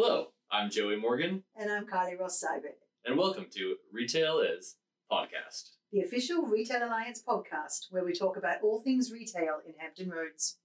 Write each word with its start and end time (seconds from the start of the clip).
Hello, 0.00 0.28
I'm 0.48 0.70
Joey 0.70 0.94
Morgan, 0.94 1.42
And 1.56 1.72
I'm 1.72 1.84
Kylie 1.84 2.16
Ross 2.16 2.40
Seibert, 2.40 2.78
and 3.04 3.18
welcome 3.18 3.46
to 3.56 3.74
Retail 3.92 4.38
Is 4.38 4.76
Podcast. 5.10 5.70
the 5.90 6.02
official 6.02 6.42
Retail 6.42 6.86
Alliance 6.86 7.20
podcast, 7.26 7.86
where 7.90 8.04
we 8.04 8.12
talk 8.12 8.36
about 8.36 8.62
all 8.62 8.78
things 8.78 9.10
retail 9.10 9.58
in 9.66 9.74
Hampton 9.76 10.08
Roads. 10.10 10.58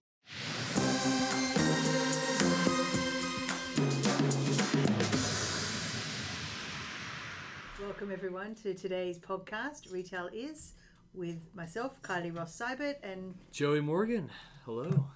Welcome, 7.82 8.12
everyone, 8.12 8.54
to 8.62 8.76
today's 8.76 9.18
podcast, 9.18 9.92
Retail 9.92 10.30
Is, 10.32 10.74
with 11.16 11.40
myself, 11.56 12.00
Kylie 12.04 12.38
Ross 12.38 12.56
Seibert, 12.56 12.98
and, 13.02 13.34
Joey 13.52 13.82
Morgan, 13.82 14.30
hello. 14.64 15.08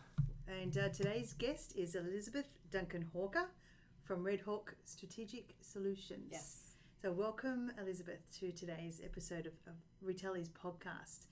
and 0.48 0.76
uh, 0.76 0.90
today's 0.90 1.34
guest 1.34 1.76
is 1.78 1.94
Elizabeth 1.94 2.48
Duncan 2.72 3.06
Hawker 3.14 3.50
from 4.08 4.24
Red 4.24 4.40
Hawk 4.40 4.74
Strategic 4.86 5.54
Solutions. 5.60 6.30
Yes. 6.32 6.76
So, 7.02 7.12
welcome, 7.12 7.74
Elizabeth, 7.78 8.20
to 8.40 8.54
today's 8.54 9.02
episode 9.04 9.48
of, 9.48 9.54
of 9.68 9.74
Retail 10.02 10.34
Is 10.34 10.48
podcast. 10.48 11.26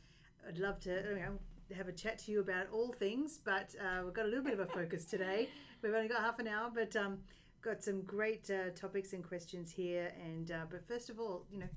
I'd 0.45 0.57
love 0.57 0.81
to 0.81 0.89
you 0.91 1.15
know, 1.15 1.39
have 1.77 1.87
a 1.87 1.93
chat 1.93 2.19
to 2.25 2.33
you 2.33 2.41
about 2.41 2.67
all 2.73 2.91
things, 2.91 3.39
but 3.43 3.73
uh, 3.79 4.03
we've 4.03 4.13
got 4.13 4.25
a 4.25 4.27
little 4.27 4.43
bit 4.43 4.53
of 4.53 4.59
a 4.59 4.65
focus 4.65 5.05
today. 5.05 5.47
We've 5.81 5.93
only 5.93 6.09
got 6.09 6.21
half 6.21 6.39
an 6.39 6.47
hour, 6.47 6.69
but 6.73 6.95
um, 6.95 7.19
got 7.61 7.83
some 7.83 8.01
great 8.01 8.49
uh, 8.49 8.71
topics 8.75 9.13
and 9.13 9.23
questions 9.23 9.71
here. 9.71 10.11
And 10.23 10.51
uh, 10.51 10.65
but 10.69 10.85
first 10.87 11.09
of 11.09 11.19
all, 11.19 11.45
you 11.51 11.59
know, 11.59 11.69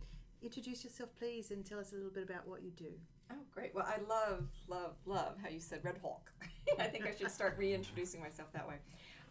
introduce 0.42 0.83
yourself, 0.83 1.11
please, 1.17 1.51
and 1.53 1.65
tell 1.65 1.78
us 1.78 1.92
a 1.92 1.95
little 1.95 2.11
bit 2.11 2.25
about 2.25 2.48
what 2.48 2.62
you 2.62 2.70
do. 2.70 2.91
Oh, 3.30 3.37
great. 3.55 3.75
Well, 3.75 3.87
I 3.87 3.98
love, 4.09 4.48
love, 4.67 4.95
love 5.06 5.37
how 5.42 5.48
you 5.48 5.61
said 5.61 5.80
Red 5.84 5.98
Hawk. 6.03 6.30
I 6.78 6.84
think 6.84 7.06
I 7.06 7.15
should 7.15 7.30
start 7.30 7.56
reintroducing 7.59 8.20
myself 8.20 8.51
that 8.53 8.67
way. 8.67 8.77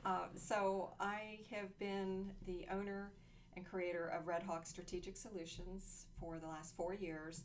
Uh, 0.05 0.27
so, 0.35 0.93
I 0.99 1.39
have 1.51 1.77
been 1.79 2.31
the 2.45 2.65
owner 2.71 3.11
and 3.55 3.65
creator 3.65 4.07
of 4.07 4.27
Red 4.27 4.43
Hawk 4.43 4.65
Strategic 4.65 5.17
Solutions 5.17 6.05
for 6.19 6.37
the 6.39 6.47
last 6.47 6.75
four 6.75 6.93
years. 6.93 7.43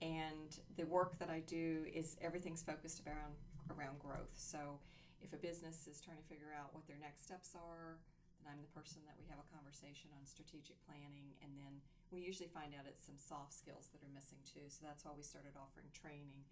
And 0.00 0.56
the 0.76 0.86
work 0.86 1.18
that 1.18 1.28
I 1.28 1.40
do 1.40 1.84
is 1.92 2.16
everything's 2.22 2.62
focused 2.62 3.02
around, 3.04 3.34
around 3.74 3.98
growth. 3.98 4.32
So, 4.36 4.78
if 5.20 5.34
a 5.34 5.40
business 5.40 5.90
is 5.90 6.00
trying 6.00 6.16
to 6.16 6.26
figure 6.30 6.54
out 6.54 6.70
what 6.72 6.86
their 6.86 6.98
next 7.02 7.26
steps 7.26 7.58
are, 7.58 7.98
then 8.38 8.54
I'm 8.54 8.62
the 8.62 8.70
person 8.70 9.02
that 9.10 9.18
we 9.18 9.26
have 9.26 9.42
a 9.42 9.48
conversation 9.50 10.14
on 10.14 10.22
strategic 10.22 10.78
planning. 10.86 11.34
And 11.42 11.50
then 11.58 11.82
we 12.14 12.22
usually 12.22 12.48
find 12.48 12.70
out 12.78 12.86
it's 12.86 13.02
some 13.02 13.18
soft 13.18 13.52
skills 13.52 13.90
that 13.90 14.00
are 14.00 14.12
missing 14.14 14.38
too. 14.46 14.70
So 14.70 14.86
that's 14.86 15.02
why 15.02 15.12
we 15.18 15.26
started 15.26 15.58
offering 15.58 15.90
training 15.90 16.46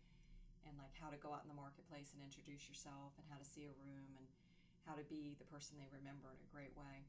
and 0.66 0.74
like 0.82 0.92
how 0.98 1.14
to 1.14 1.18
go 1.22 1.30
out 1.30 1.46
in 1.46 1.50
the 1.50 1.56
marketplace 1.56 2.10
and 2.10 2.20
introduce 2.20 2.66
yourself 2.66 3.14
and 3.16 3.24
how 3.30 3.38
to 3.38 3.46
see 3.46 3.70
a 3.70 3.74
room 3.78 4.10
and 4.18 4.26
how 4.86 4.94
to 4.94 5.04
be 5.10 5.34
the 5.42 5.48
person 5.50 5.76
they 5.76 5.90
remember 5.90 6.30
in 6.30 6.40
a 6.40 6.48
great 6.54 6.72
way. 6.78 7.04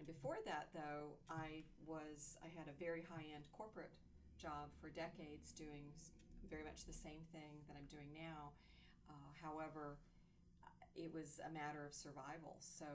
And 0.00 0.06
before 0.08 0.40
that 0.48 0.72
though, 0.72 1.20
I 1.28 1.68
was 1.84 2.40
I 2.40 2.48
had 2.56 2.66
a 2.66 2.76
very 2.80 3.04
high-end 3.04 3.46
corporate 3.52 3.92
job 4.40 4.72
for 4.80 4.88
decades 4.88 5.52
doing 5.52 5.92
very 6.48 6.64
much 6.64 6.86
the 6.88 6.96
same 6.96 7.22
thing 7.30 7.60
that 7.68 7.76
I'm 7.76 7.90
doing 7.90 8.08
now. 8.14 8.56
Uh, 9.10 9.30
however, 9.42 9.98
it 10.94 11.12
was 11.12 11.40
a 11.46 11.50
matter 11.50 11.84
of 11.84 11.92
survival. 11.94 12.56
So 12.58 12.86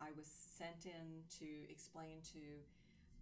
I 0.00 0.12
was 0.16 0.28
sent 0.28 0.86
in 0.86 1.24
to 1.40 1.48
explain 1.68 2.22
to 2.32 2.44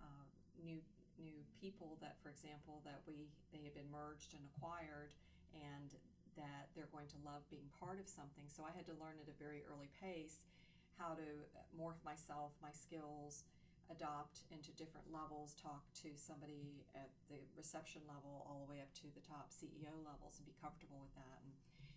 uh, 0.02 0.26
new 0.62 0.78
new 1.18 1.42
people 1.58 1.98
that, 2.00 2.14
for 2.22 2.30
example, 2.30 2.82
that 2.84 3.02
we 3.06 3.26
they 3.50 3.62
had 3.62 3.74
been 3.74 3.90
merged 3.90 4.34
and 4.34 4.42
acquired, 4.54 5.10
and 5.54 5.94
that 6.38 6.70
they're 6.74 6.90
going 6.94 7.10
to 7.10 7.18
love 7.26 7.42
being 7.50 7.66
part 7.76 7.98
of 7.98 8.06
something. 8.08 8.46
So 8.48 8.62
I 8.62 8.70
had 8.72 8.86
to 8.86 8.94
learn 8.96 9.18
at 9.18 9.28
a 9.28 9.36
very 9.36 9.66
early 9.66 9.90
pace 9.98 10.46
how 10.96 11.14
to 11.18 11.28
morph 11.74 11.98
myself, 12.06 12.54
my 12.62 12.70
skills, 12.72 13.44
adopt 13.90 14.44
into 14.52 14.70
different 14.76 15.08
levels, 15.10 15.56
talk 15.56 15.82
to 16.04 16.12
somebody 16.16 16.84
at 16.94 17.08
the 17.32 17.40
reception 17.56 18.02
level 18.06 18.44
all 18.46 18.62
the 18.64 18.68
way 18.70 18.80
up 18.84 18.92
to 19.02 19.08
the 19.16 19.24
top 19.24 19.48
CEO 19.50 19.92
levels, 20.04 20.36
and 20.38 20.44
be 20.46 20.54
comfortable 20.60 21.00
with 21.00 21.14
that. 21.16 21.38
And 21.42 21.52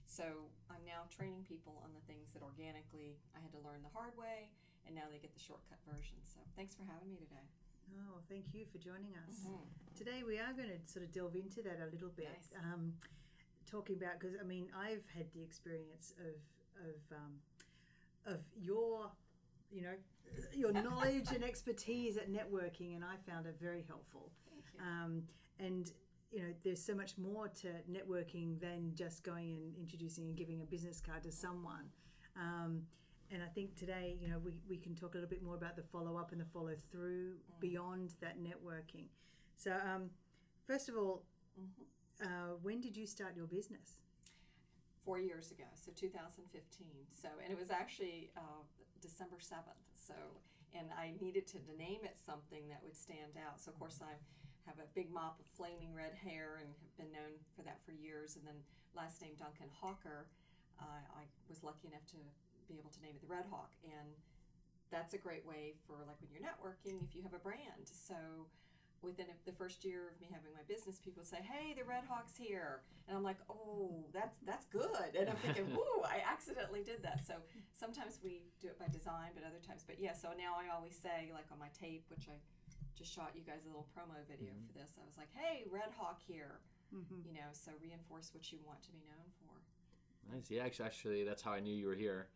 so 0.08 0.48
I'm 0.72 0.82
now 0.88 1.08
training 1.12 1.44
people 1.48 1.80
on 1.84 1.92
the 1.92 2.04
things 2.08 2.32
that 2.32 2.42
organically 2.42 3.20
I 3.36 3.40
had 3.44 3.52
to 3.54 3.62
learn 3.62 3.84
the 3.84 3.92
hard 3.92 4.16
way, 4.16 4.50
and 4.88 4.96
now 4.96 5.08
they 5.12 5.20
get 5.20 5.36
the 5.36 5.44
shortcut 5.44 5.80
version. 5.84 6.16
So 6.24 6.40
thanks 6.56 6.74
for 6.74 6.88
having 6.88 7.12
me 7.12 7.20
today. 7.20 7.48
Oh, 8.08 8.24
thank 8.32 8.48
you 8.56 8.64
for 8.72 8.80
joining 8.80 9.12
us. 9.28 9.44
Mhm. 9.44 9.68
Today 10.00 10.24
we 10.24 10.40
are 10.40 10.54
going 10.56 10.72
to 10.72 10.80
sort 10.88 11.04
of 11.04 11.12
delve 11.12 11.36
into 11.36 11.60
that 11.64 11.84
a 11.84 11.92
little 11.92 12.10
bit. 12.16 12.32
Nice. 12.32 12.56
Um, 12.56 12.96
talking 13.72 13.96
about 13.96 14.20
because 14.20 14.36
I 14.40 14.44
mean 14.44 14.68
I've 14.78 15.04
had 15.16 15.28
the 15.34 15.42
experience 15.42 16.14
of 16.20 16.36
of 16.90 17.18
um, 17.18 17.34
of 18.26 18.40
your 18.60 19.12
you 19.72 19.82
know 19.84 19.94
your 20.54 20.72
knowledge 20.72 21.32
and 21.34 21.44
expertise 21.44 22.18
at 22.18 22.32
networking, 22.32 22.96
and 22.96 23.04
I 23.04 23.16
found 23.30 23.46
it 23.46 23.56
very 23.62 23.84
helpful. 23.88 24.32
Um, 24.80 25.24
and 25.60 25.92
you 26.32 26.40
know, 26.40 26.54
there's 26.64 26.82
so 26.82 26.96
much 26.96 27.18
more 27.18 27.50
to 27.50 27.68
networking 27.92 28.60
than 28.62 28.94
just 28.96 29.22
going 29.24 29.58
and 29.58 29.76
introducing 29.78 30.26
and 30.28 30.38
giving 30.38 30.62
a 30.62 30.66
business 30.66 31.02
card 31.02 31.24
to 31.24 31.32
someone. 31.32 31.90
Um, 32.38 32.84
and 33.30 33.44
I 33.44 33.48
think 33.48 33.76
today, 33.76 34.18
you 34.22 34.30
know, 34.30 34.40
we, 34.40 34.54
we 34.70 34.78
can 34.78 34.96
talk 34.96 35.14
a 35.14 35.18
little 35.18 35.30
bit 35.30 35.44
more 35.44 35.56
about 35.56 35.76
the 35.76 35.84
follow 35.84 36.16
up 36.18 36.32
and 36.32 36.40
the 36.40 36.46
follow 36.46 36.74
through 36.90 37.34
beyond 37.60 38.14
that 38.22 38.38
networking. 38.42 39.08
So, 39.58 39.72
um, 39.72 40.10
first 40.66 40.88
of 40.88 40.96
all, 40.96 41.24
Mhm. 41.60 41.84
Uh, 42.22 42.56
when 42.62 42.82
did 42.82 42.96
you 42.96 43.08
start 43.08 43.36
your 43.36 43.48
business? 43.48 44.02
four 45.04 45.20
years 45.20 45.52
ago, 45.52 45.66
so 45.74 45.92
2015. 45.98 46.46
So, 47.10 47.30
and 47.42 47.50
it 47.50 47.58
was 47.58 47.74
actually 47.74 48.30
uh, 48.38 48.62
December 49.02 49.42
7th. 49.42 49.82
So, 49.98 50.14
and 50.78 50.88
I 50.94 51.18
needed 51.20 51.48
to 51.52 51.60
name 51.78 52.06
it 52.06 52.16
something 52.16 52.70
that 52.70 52.80
would 52.86 52.96
stand 52.96 53.36
out. 53.36 53.60
So, 53.60 53.74
of 53.74 53.80
course, 53.82 54.00
I 54.02 54.14
have 54.70 54.78
a 54.78 54.88
big 54.94 55.10
mop 55.10 55.42
of 55.42 55.48
flaming 55.58 55.92
red 55.92 56.14
hair 56.14 56.62
and 56.62 56.70
have 56.70 56.96
been 56.98 57.12
known 57.12 57.34
for 57.58 57.66
that 57.66 57.82
for 57.82 57.92
years. 57.92 58.38
And 58.38 58.46
then 58.46 58.62
last 58.94 59.22
name 59.22 59.34
Duncan 59.38 59.74
Hawker, 59.74 60.30
uh, 60.78 61.02
I 61.18 61.26
was 61.50 61.66
lucky 61.66 61.90
enough 61.90 62.06
to 62.14 62.20
be 62.70 62.78
able 62.78 62.94
to 62.94 63.02
name 63.02 63.18
it 63.18 63.22
the 63.26 63.32
Red 63.32 63.50
Hawk. 63.50 63.74
And 63.84 64.14
that's 64.94 65.18
a 65.18 65.22
great 65.22 65.44
way 65.44 65.74
for 65.90 66.06
like 66.06 66.22
when 66.22 66.30
you're 66.30 66.46
networking, 66.46 67.02
if 67.02 67.18
you 67.18 67.26
have 67.26 67.34
a 67.34 67.42
brand. 67.42 67.90
So, 67.90 68.46
within 69.02 69.26
the 69.46 69.52
first 69.52 69.84
year 69.84 70.10
of 70.14 70.20
me 70.22 70.28
having 70.32 70.54
my 70.54 70.64
business, 70.68 71.00
people 71.00 71.24
say, 71.24 71.38
"Hey, 71.42 71.74
the 71.74 71.84
Red 71.84 72.06
Hawks 72.10 72.36
here," 72.38 72.82
and 73.08 73.18
I'm 73.18 73.24
like, 73.24 73.38
"Oh, 73.50 74.06
that's 74.14 74.38
that's 74.46 74.66
good." 74.66 75.16
And 75.18 75.30
I'm 75.30 75.36
thinking, 75.38 75.68
"Ooh, 75.78 76.02
I 76.06 76.22
accidentally 76.26 76.84
did 76.84 77.02
that." 77.04 77.26
So 77.26 77.36
sometimes 77.74 78.20
we 78.24 78.44
do 78.62 78.68
it 78.68 78.78
by 78.80 78.88
design, 78.88 79.32
but 79.34 79.44
other 79.44 79.60
times, 79.66 79.84
but 79.86 80.00
yeah. 80.00 80.14
So 80.14 80.30
now 80.38 80.56
I 80.58 80.74
always 80.76 80.96
say, 80.96 81.32
like 81.34 81.46
on 81.52 81.60
my 81.60 81.70
tape, 81.78 82.06
which 82.10 82.28
I 82.30 82.38
just 82.96 83.14
shot 83.14 83.32
you 83.36 83.42
guys 83.42 83.66
a 83.66 83.68
little 83.68 83.88
promo 83.98 84.20
video 84.30 84.54
for 84.68 84.74
this. 84.78 84.98
I 85.02 85.06
was 85.06 85.18
like, 85.18 85.30
"Hey, 85.34 85.66
Red 85.70 85.92
Hawk 85.98 86.20
here," 86.26 86.60
Mm-hmm. 86.94 87.26
you 87.28 87.34
know. 87.34 87.50
So 87.54 87.72
reinforce 87.82 88.34
what 88.34 88.52
you 88.52 88.60
want 88.66 88.82
to 88.84 88.92
be 88.92 89.00
known 89.08 89.28
for. 89.42 89.56
Nice. 90.36 90.52
Yeah, 90.52 90.64
actually, 90.64 90.86
actually, 90.86 91.24
that's 91.24 91.42
how 91.42 91.52
I 91.52 91.60
knew 91.60 91.74
you 91.74 91.88
were 91.88 91.96
here. 91.96 92.28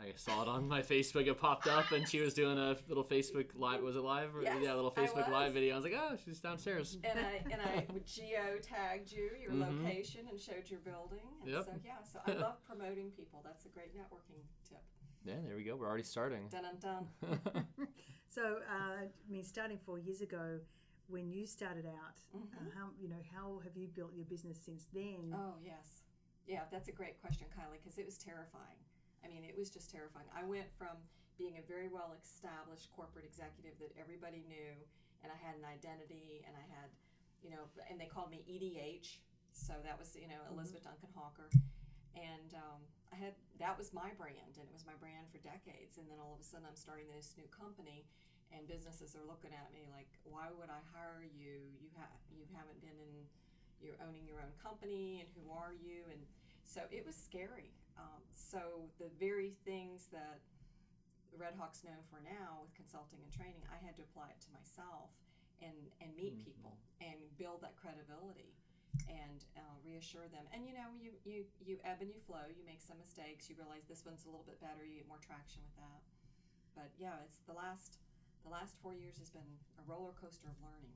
I 0.00 0.12
saw 0.16 0.42
it 0.42 0.48
on 0.48 0.66
my 0.66 0.82
Facebook. 0.82 1.26
It 1.28 1.38
popped 1.38 1.68
up, 1.68 1.92
and 1.92 2.08
she 2.08 2.20
was 2.20 2.34
doing 2.34 2.58
a 2.58 2.76
little 2.88 3.04
Facebook 3.04 3.46
live. 3.54 3.82
Was 3.82 3.94
it 3.96 4.00
live? 4.00 4.30
Yes, 4.42 4.56
yeah, 4.62 4.74
a 4.74 4.76
little 4.76 4.90
Facebook 4.90 5.28
live 5.30 5.52
video. 5.52 5.74
I 5.74 5.76
was 5.76 5.84
like, 5.84 5.94
oh, 5.96 6.16
she's 6.24 6.40
downstairs. 6.40 6.98
And 7.04 7.18
I 7.20 7.42
and 7.52 7.62
I 7.62 7.86
geo 8.04 8.58
tagged 8.60 9.12
you, 9.12 9.30
your 9.40 9.52
Mhm. 9.52 9.84
location, 9.84 10.26
and 10.28 10.40
showed 10.40 10.68
your 10.68 10.80
building. 10.80 11.20
And 11.42 11.50
Yep. 11.50 11.64
so 11.66 11.72
yeah, 11.84 12.02
so 12.02 12.18
I 12.26 12.32
love 12.32 12.64
promoting 12.64 13.10
people. 13.12 13.40
That's 13.44 13.64
a 13.66 13.68
great 13.68 13.96
networking 13.96 14.42
tip. 14.68 14.82
Yeah, 15.24 15.36
there 15.46 15.54
we 15.56 15.62
go. 15.62 15.76
We're 15.76 15.86
already 15.88 16.02
starting. 16.02 16.48
Dun 16.48 16.64
dun 16.80 17.06
dun. 17.22 17.66
So, 18.28 18.60
uh, 18.66 19.02
I 19.04 19.08
mean, 19.28 19.44
starting 19.44 19.76
four 19.84 19.98
years 19.98 20.22
ago, 20.22 20.58
when 21.08 21.30
you 21.30 21.46
started 21.46 21.84
out, 21.84 22.16
uh, 22.34 22.38
Mhm. 22.38 22.72
how 22.72 22.88
you 22.98 23.06
know 23.08 23.20
how 23.30 23.58
have 23.62 23.76
you 23.76 23.88
built 23.88 24.14
your 24.14 24.24
business 24.24 24.58
since 24.58 24.86
then? 24.86 25.34
Oh, 25.34 25.58
yes. 25.62 26.02
Yeah, 26.46 26.64
that's 26.70 26.88
a 26.88 26.92
great 26.92 27.20
question, 27.20 27.46
Kylie, 27.50 27.74
because 27.82 27.98
it 27.98 28.06
was 28.06 28.16
terrifying. 28.16 28.78
I 29.24 29.30
mean, 29.30 29.46
it 29.46 29.54
was 29.56 29.70
just 29.70 29.90
terrifying. 29.90 30.26
I 30.34 30.44
went 30.44 30.68
from 30.76 30.98
being 31.38 31.56
a 31.56 31.64
very 31.64 31.88
well 31.88 32.12
established 32.18 32.92
corporate 32.92 33.24
executive 33.24 33.78
that 33.80 33.94
everybody 33.96 34.44
knew, 34.46 34.74
and 35.24 35.32
I 35.32 35.38
had 35.38 35.56
an 35.56 35.64
identity, 35.66 36.44
and 36.44 36.52
I 36.54 36.66
had, 36.76 36.90
you 37.40 37.50
know, 37.50 37.64
and 37.88 37.96
they 37.98 38.10
called 38.10 38.30
me 38.30 38.44
EDH. 38.44 39.22
So 39.52 39.76
that 39.84 40.00
was, 40.00 40.16
you 40.16 40.28
know, 40.28 40.40
Elizabeth 40.48 40.84
Duncan 40.88 41.12
Hawker. 41.12 41.52
And 42.16 42.52
um, 42.56 42.80
I 43.12 43.16
had, 43.16 43.36
that 43.60 43.76
was 43.76 43.92
my 43.92 44.12
brand, 44.16 44.56
and 44.56 44.64
it 44.64 44.74
was 44.74 44.84
my 44.88 44.96
brand 44.96 45.28
for 45.28 45.40
decades. 45.44 46.00
And 46.00 46.08
then 46.08 46.20
all 46.20 46.36
of 46.36 46.40
a 46.40 46.46
sudden, 46.46 46.64
I'm 46.68 46.76
starting 46.76 47.08
this 47.12 47.36
new 47.36 47.48
company, 47.52 48.04
and 48.52 48.64
businesses 48.68 49.12
are 49.16 49.24
looking 49.24 49.52
at 49.52 49.72
me 49.72 49.88
like, 49.92 50.08
why 50.24 50.52
would 50.52 50.68
I 50.68 50.80
hire 50.92 51.24
you? 51.24 51.68
You, 51.80 51.88
ha- 51.96 52.16
you 52.32 52.44
haven't 52.52 52.80
been 52.80 52.96
in 52.96 53.28
you're 53.82 53.98
owning 54.06 54.22
your 54.22 54.38
own 54.38 54.54
company 54.62 55.18
and 55.18 55.28
who 55.34 55.50
are 55.50 55.74
you 55.74 56.06
and 56.06 56.22
so 56.72 56.80
it 56.90 57.04
was 57.04 57.14
scary. 57.16 57.70
Um, 58.00 58.22
so 58.32 58.88
the 58.98 59.10
very 59.20 59.52
things 59.64 60.08
that 60.12 60.40
red 61.36 61.54
hawk's 61.56 61.84
known 61.84 62.00
for 62.12 62.20
now 62.24 62.60
with 62.64 62.72
consulting 62.76 63.16
and 63.24 63.32
training 63.32 63.64
i 63.72 63.80
had 63.80 63.96
to 63.96 64.04
apply 64.04 64.28
it 64.28 64.36
to 64.44 64.52
myself 64.52 65.08
and 65.64 65.76
and 66.04 66.12
meet 66.16 66.36
Mhm. 66.36 66.44
people 66.44 66.76
and 67.00 67.16
build 67.40 67.60
that 67.64 67.72
credibility 67.80 68.52
and 69.08 69.40
uh, 69.56 69.76
reassure 69.82 70.28
them. 70.28 70.44
And 70.52 70.66
you 70.68 70.74
know 70.76 70.92
you 71.00 71.12
you 71.24 71.46
you 71.64 71.80
ebb 71.84 72.02
and 72.04 72.10
you 72.12 72.20
flow. 72.20 72.44
You 72.52 72.62
make 72.68 72.82
some 72.82 72.98
mistakes. 72.98 73.48
You 73.48 73.56
realize 73.56 73.84
this 73.88 74.04
one's 74.04 74.24
a 74.24 74.28
little 74.28 74.44
bit 74.44 74.60
better. 74.60 74.84
You 74.84 74.96
get 75.00 75.08
more 75.08 75.22
traction 75.24 75.62
with 75.64 75.76
that. 75.80 76.00
But 76.76 76.90
yeah 76.98 77.16
it's 77.24 77.38
the 77.48 77.54
last 77.56 77.96
the 78.44 78.50
last 78.50 78.76
four 78.82 78.92
years 78.92 79.16
has 79.18 79.30
been 79.30 79.56
a 79.80 79.82
roller 79.88 80.12
coaster 80.12 80.48
of 80.48 80.58
learning 80.60 80.92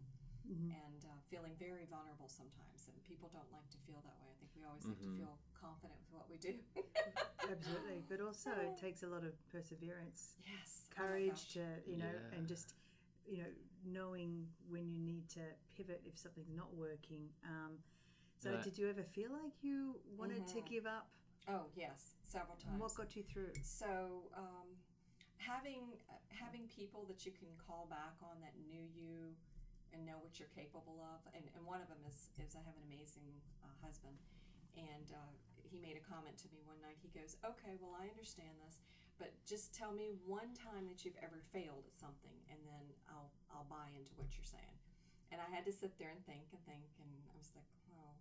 Mhm. 0.47 0.71
and 0.71 1.05
uh, 1.05 1.19
feeling 1.29 1.55
very 1.59 1.85
vulnerable 1.91 2.29
sometimes. 2.29 2.87
And 2.89 3.03
people 3.03 3.29
don't 3.33 3.51
like 3.53 3.69
to 3.71 3.79
feel 3.87 4.01
that 4.05 4.15
way. 4.23 4.31
I 4.31 4.37
think 4.39 4.51
we 4.55 4.63
always 4.65 4.87
like 4.87 4.99
to 5.03 5.11
feel 5.19 5.39
confident 5.55 5.99
with 5.99 6.11
what 6.13 6.31
we 6.31 6.39
do. 6.39 6.55
Absolutely, 7.51 8.03
but 8.09 8.21
also 8.21 8.51
it 8.51 8.77
takes 8.79 9.03
a 9.03 9.07
lot 9.07 9.25
of 9.25 9.35
perseverance, 9.51 10.35
yes. 10.43 10.87
Oh 10.93 11.03
courage 11.03 11.31
gosh. 11.31 11.53
to 11.55 11.65
you 11.87 11.97
know, 11.99 12.11
Yeah. 12.15 12.37
and 12.37 12.47
just 12.47 12.75
you 13.27 13.39
know 13.39 13.51
knowing 13.85 14.49
when 14.69 14.89
you 14.91 14.99
need 15.01 15.29
to 15.31 15.43
pivot 15.77 16.03
if 16.07 16.19
something's 16.19 16.55
not 16.55 16.75
working. 16.75 17.31
Um, 17.45 17.79
so, 18.39 18.53
Yeah. 18.53 18.63
did 18.63 18.77
you 18.79 18.89
ever 18.91 19.03
feel 19.05 19.31
like 19.33 19.63
you 19.63 20.01
wanted 20.17 20.47
to 20.49 20.59
Mhm. 20.61 20.67
give 20.67 20.87
up? 20.87 21.09
Oh 21.49 21.71
yes, 21.75 22.15
several 22.23 22.57
times. 22.57 22.73
And 22.73 22.81
what 22.81 22.95
got 22.95 23.15
you 23.17 23.23
through? 23.23 23.53
So 23.63 24.31
um, 24.35 24.77
having 25.37 26.01
uh, 26.11 26.15
having 26.29 26.67
people 26.69 27.05
that 27.07 27.25
you 27.25 27.33
can 27.33 27.49
call 27.57 27.87
back 27.87 28.17
on 28.23 28.41
that 28.41 28.57
knew 28.59 28.83
you 28.95 29.37
and 29.95 30.05
know 30.05 30.19
what 30.21 30.39
you're 30.39 30.53
capable 30.53 30.99
of, 31.03 31.23
and, 31.35 31.45
and 31.55 31.63
one 31.67 31.83
of 31.83 31.89
them 31.89 32.03
is 32.07 32.31
is 32.39 32.55
I 32.55 32.63
have 32.65 32.77
an 32.77 32.87
amazing 32.87 33.27
uh, 33.63 33.73
husband, 33.83 34.19
and 34.77 35.09
uh, 35.13 35.33
he 35.63 35.79
made 35.79 35.99
a 35.99 36.05
comment 36.05 36.39
to 36.45 36.49
me 36.51 36.63
one 36.67 36.79
night. 36.83 36.99
He 37.01 37.11
goes, 37.11 37.39
"Okay, 37.43 37.79
well 37.79 37.95
I 37.97 38.11
understand 38.11 38.59
this, 38.63 38.83
but 39.17 39.33
just 39.47 39.73
tell 39.73 39.93
me 39.95 40.15
one 40.27 40.53
time 40.57 40.87
that 40.91 41.05
you've 41.05 41.19
ever 41.23 41.41
failed 41.55 41.87
at 41.87 41.95
something, 41.97 42.37
and 42.51 42.61
then 42.67 42.85
I'll 43.11 43.31
I'll 43.53 43.69
buy 43.69 43.93
into 43.95 44.13
what 44.19 44.35
you're 44.35 44.49
saying." 44.49 44.79
And 45.35 45.43
I 45.43 45.49
had 45.51 45.67
to 45.67 45.75
sit 45.75 45.99
there 45.99 46.15
and 46.15 46.23
think 46.23 46.55
and 46.55 46.63
think, 46.65 46.87
and 47.03 47.11
I 47.31 47.35
was 47.39 47.51
like, 47.57 47.69
"Well." 47.91 48.15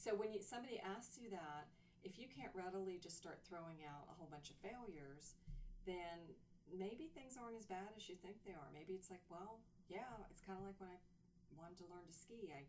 So 0.00 0.16
when 0.16 0.32
you, 0.32 0.40
somebody 0.40 0.80
asks 0.80 1.20
you 1.20 1.28
that, 1.28 1.68
if 2.00 2.16
you 2.16 2.24
can't 2.24 2.48
readily 2.56 2.96
just 2.96 3.20
start 3.20 3.44
throwing 3.44 3.84
out 3.84 4.08
a 4.08 4.16
whole 4.16 4.28
bunch 4.32 4.48
of 4.48 4.56
failures, 4.64 5.36
then 5.84 6.32
maybe 6.72 7.10
things 7.12 7.36
aren't 7.36 7.58
as 7.58 7.66
bad 7.66 7.92
as 7.96 8.08
you 8.08 8.16
think 8.16 8.40
they 8.46 8.56
are. 8.56 8.70
Maybe 8.72 8.94
it's 8.94 9.10
like, 9.10 9.20
well, 9.28 9.60
yeah, 9.90 10.22
it's 10.30 10.40
kind 10.40 10.62
of 10.62 10.78
like 10.78 11.02
when 11.50 11.58
I 11.58 11.66
wanted 11.66 11.82
to 11.82 11.86
learn 11.90 12.06
to 12.06 12.14
ski. 12.14 12.54
I, 12.54 12.62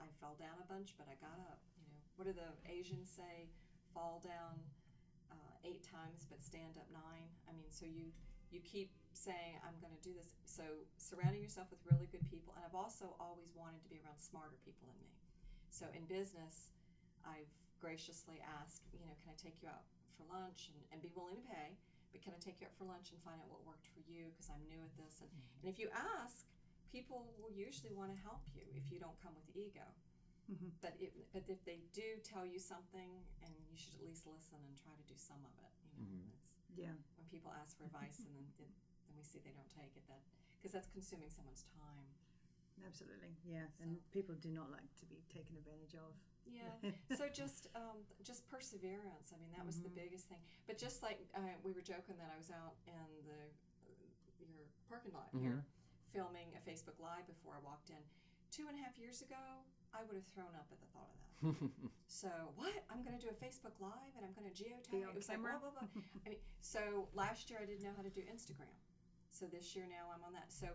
I 0.00 0.08
fell 0.18 0.34
down 0.40 0.56
a 0.56 0.66
bunch, 0.66 0.96
but 0.96 1.06
I 1.06 1.16
got 1.20 1.36
up. 1.52 1.60
You 1.76 1.84
know, 1.92 2.00
what 2.16 2.24
do 2.24 2.32
the 2.32 2.50
Asians 2.64 3.12
say? 3.12 3.52
Fall 3.92 4.24
down 4.24 4.56
uh, 5.28 5.68
eight 5.68 5.84
times, 5.84 6.24
but 6.28 6.40
stand 6.40 6.80
up 6.80 6.88
nine. 6.92 7.28
I 7.48 7.52
mean, 7.52 7.68
so 7.68 7.84
you 7.84 8.12
you 8.48 8.62
keep 8.62 8.88
saying, 9.12 9.58
I'm 9.66 9.74
going 9.82 9.92
to 9.92 10.04
do 10.04 10.14
this. 10.14 10.32
So 10.46 10.62
surrounding 10.96 11.42
yourself 11.42 11.66
with 11.68 11.82
really 11.90 12.06
good 12.06 12.22
people, 12.30 12.54
and 12.54 12.62
I've 12.62 12.78
also 12.78 13.18
always 13.18 13.50
wanted 13.58 13.82
to 13.82 13.90
be 13.90 13.98
around 13.98 14.22
smarter 14.22 14.54
people 14.62 14.86
than 14.86 14.96
me. 15.02 15.12
So 15.68 15.90
in 15.92 16.06
business, 16.06 16.70
I've 17.26 17.50
graciously 17.82 18.38
asked, 18.62 18.86
you 18.94 19.02
know, 19.02 19.12
can 19.18 19.34
I 19.34 19.36
take 19.36 19.58
you 19.60 19.68
out 19.68 19.82
for 20.14 20.24
lunch 20.30 20.70
and, 20.72 20.78
and 20.94 20.98
be 21.02 21.10
willing 21.12 21.36
to 21.36 21.46
pay, 21.50 21.74
but 22.12 22.22
can 22.22 22.32
I 22.34 22.40
take 22.40 22.60
you 22.60 22.66
out 22.66 22.74
for 22.78 22.84
lunch 22.88 23.10
and 23.12 23.18
find 23.22 23.38
out 23.42 23.48
what 23.50 23.62
worked 23.66 23.86
for 23.92 24.00
you 24.06 24.30
because 24.34 24.48
I'm 24.50 24.62
new 24.66 24.80
at 24.82 24.94
this. 24.96 25.20
And, 25.22 25.30
and 25.62 25.66
if 25.70 25.78
you 25.78 25.88
ask, 25.92 26.46
people 26.92 27.32
will 27.40 27.52
usually 27.52 27.92
want 27.92 28.10
to 28.14 28.18
help 28.22 28.46
you 28.54 28.62
if 28.74 28.88
you 28.90 28.98
don't 28.98 29.16
come 29.20 29.34
with 29.36 29.48
ego. 29.54 29.84
Mhm. 30.46 30.70
But, 30.80 30.94
if, 31.02 31.10
but 31.34 31.42
if 31.50 31.58
they 31.66 31.82
do 31.90 32.22
tell 32.22 32.46
you 32.46 32.62
something, 32.62 33.26
and 33.42 33.50
you 33.66 33.74
should 33.76 33.98
at 33.98 34.04
least 34.06 34.30
listen 34.30 34.62
and 34.62 34.78
try 34.78 34.94
to 34.94 35.02
do 35.10 35.18
some 35.18 35.42
of 35.42 35.50
it. 35.58 35.72
You 35.82 35.90
know, 35.98 36.06
Mhm. 36.06 36.30
it's, 36.38 36.54
Yeah, 36.76 36.94
when 37.18 37.26
people 37.26 37.50
ask 37.50 37.74
for 37.76 37.84
advice 37.84 38.20
and 38.22 38.30
then, 38.36 38.46
then 38.58 38.70
we 39.18 39.24
see 39.26 39.40
they 39.42 39.50
don't 39.50 39.68
take 39.74 39.96
it, 39.96 40.06
that 40.06 40.22
because 40.58 40.70
that's 40.72 40.88
consuming 40.88 41.30
someone's 41.30 41.64
time. 41.74 42.06
absolutely. 42.86 43.34
Yeah, 43.44 43.66
and 43.80 43.98
people 44.12 44.34
do 44.36 44.50
not 44.52 44.70
like 44.70 44.94
to 45.02 45.06
be 45.06 45.22
taken 45.32 45.56
advantage 45.56 45.94
of. 45.96 46.14
Yeah. 46.46 46.90
so 47.18 47.28
just 47.28 47.66
um, 47.74 47.98
just 48.22 48.46
perseverance. 48.48 49.34
I 49.34 49.38
mean, 49.42 49.50
that 49.56 49.66
was 49.66 49.82
the 49.82 49.90
Mhm. 49.90 50.00
biggest 50.06 50.28
thing. 50.30 50.40
But 50.66 50.78
just 50.78 51.02
like 51.02 51.18
uh, 51.34 51.40
we 51.62 51.72
were 51.72 51.82
joking 51.82 52.16
that 52.18 52.30
I 52.32 52.38
was 52.38 52.50
out 52.50 52.74
in 52.86 53.06
the 53.26 53.40
uh, 53.90 54.46
your 54.46 54.66
parking 54.88 55.12
lot 55.12 55.28
here 55.34 55.64
filming 56.14 56.48
a 56.56 56.60
Facebook 56.62 56.96
Live 57.02 57.26
before 57.26 57.54
I 57.58 57.60
walked 57.64 57.90
in. 57.90 58.00
Two 58.50 58.68
and 58.70 58.78
a 58.78 58.82
half 58.82 58.96
years 58.96 59.20
ago, 59.20 59.42
I 59.92 60.02
would 60.06 60.14
have 60.16 60.24
thrown 60.32 60.54
up 60.54 60.70
at 60.72 60.78
the 60.80 60.86
thought 60.94 61.10
of 61.10 61.18
that. 61.20 61.26
So 62.06 62.30
what? 62.56 62.72
I'm 62.88 63.02
going 63.04 63.18
to 63.18 63.20
do 63.20 63.28
a 63.28 63.36
Facebook 63.36 63.76
Live 63.82 64.14
and 64.16 64.24
I'm 64.24 64.32
going 64.32 64.48
to 64.48 64.54
geotag. 64.56 65.02
It 65.04 65.14
was 65.14 65.26
camera. 65.26 65.52
like 65.52 65.60
blah 65.60 65.70
blah 65.70 65.84
blah. 65.92 66.02
I 66.24 66.28
mean, 66.30 66.38
so 66.60 67.08
last 67.12 67.50
year 67.50 67.58
I 67.60 67.66
didn't 67.66 67.82
know 67.84 67.92
how 67.96 68.02
to 68.02 68.08
do 68.08 68.22
Instagram. 68.32 68.72
So 69.30 69.44
this 69.46 69.76
year 69.76 69.84
now 69.90 70.08
I'm 70.14 70.24
on 70.24 70.32
that. 70.32 70.48
So 70.48 70.68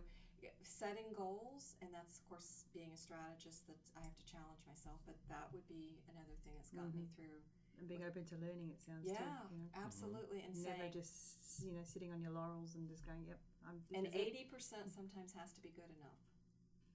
setting 0.66 1.14
goals, 1.14 1.78
and 1.82 1.94
that's 1.94 2.18
of 2.18 2.26
course 2.26 2.66
being 2.74 2.90
a 2.90 3.00
strategist 3.00 3.70
that 3.70 3.78
I 3.94 4.02
have 4.02 4.18
to 4.18 4.26
challenge 4.26 4.62
myself. 4.66 4.98
But 5.06 5.20
that 5.30 5.50
would 5.54 5.66
be 5.70 6.02
another 6.10 6.34
thing 6.42 6.58
that's 6.58 6.74
gotten 6.74 6.94
me 6.98 7.06
mm-hmm. 7.06 7.18
through. 7.18 7.40
and 7.78 7.86
being 7.86 8.02
open 8.02 8.26
to 8.30 8.36
learning, 8.42 8.74
it 8.74 8.82
sounds 8.82 9.06
Yeah, 9.06 9.22
too. 9.22 9.26
You 9.26 9.30
know? 9.30 9.70
Mm-hmm. 9.78 9.86
absolutely. 9.86 10.40
And 10.42 10.54
Never 10.58 10.90
saying, 10.90 10.94
just 10.94 11.62
you 11.62 11.74
know 11.78 11.86
sitting 11.86 12.10
on 12.10 12.22
your 12.22 12.34
laurels 12.34 12.74
and 12.74 12.90
just 12.90 13.06
going, 13.06 13.22
"Yep, 13.30 13.40
I'm." 13.70 13.78
This 13.86 13.98
and 13.98 14.06
eighty 14.18 14.50
percent 14.50 14.90
sometimes 14.90 15.38
has 15.38 15.54
to 15.54 15.62
be 15.62 15.70
good 15.74 15.92
enough. 16.02 16.18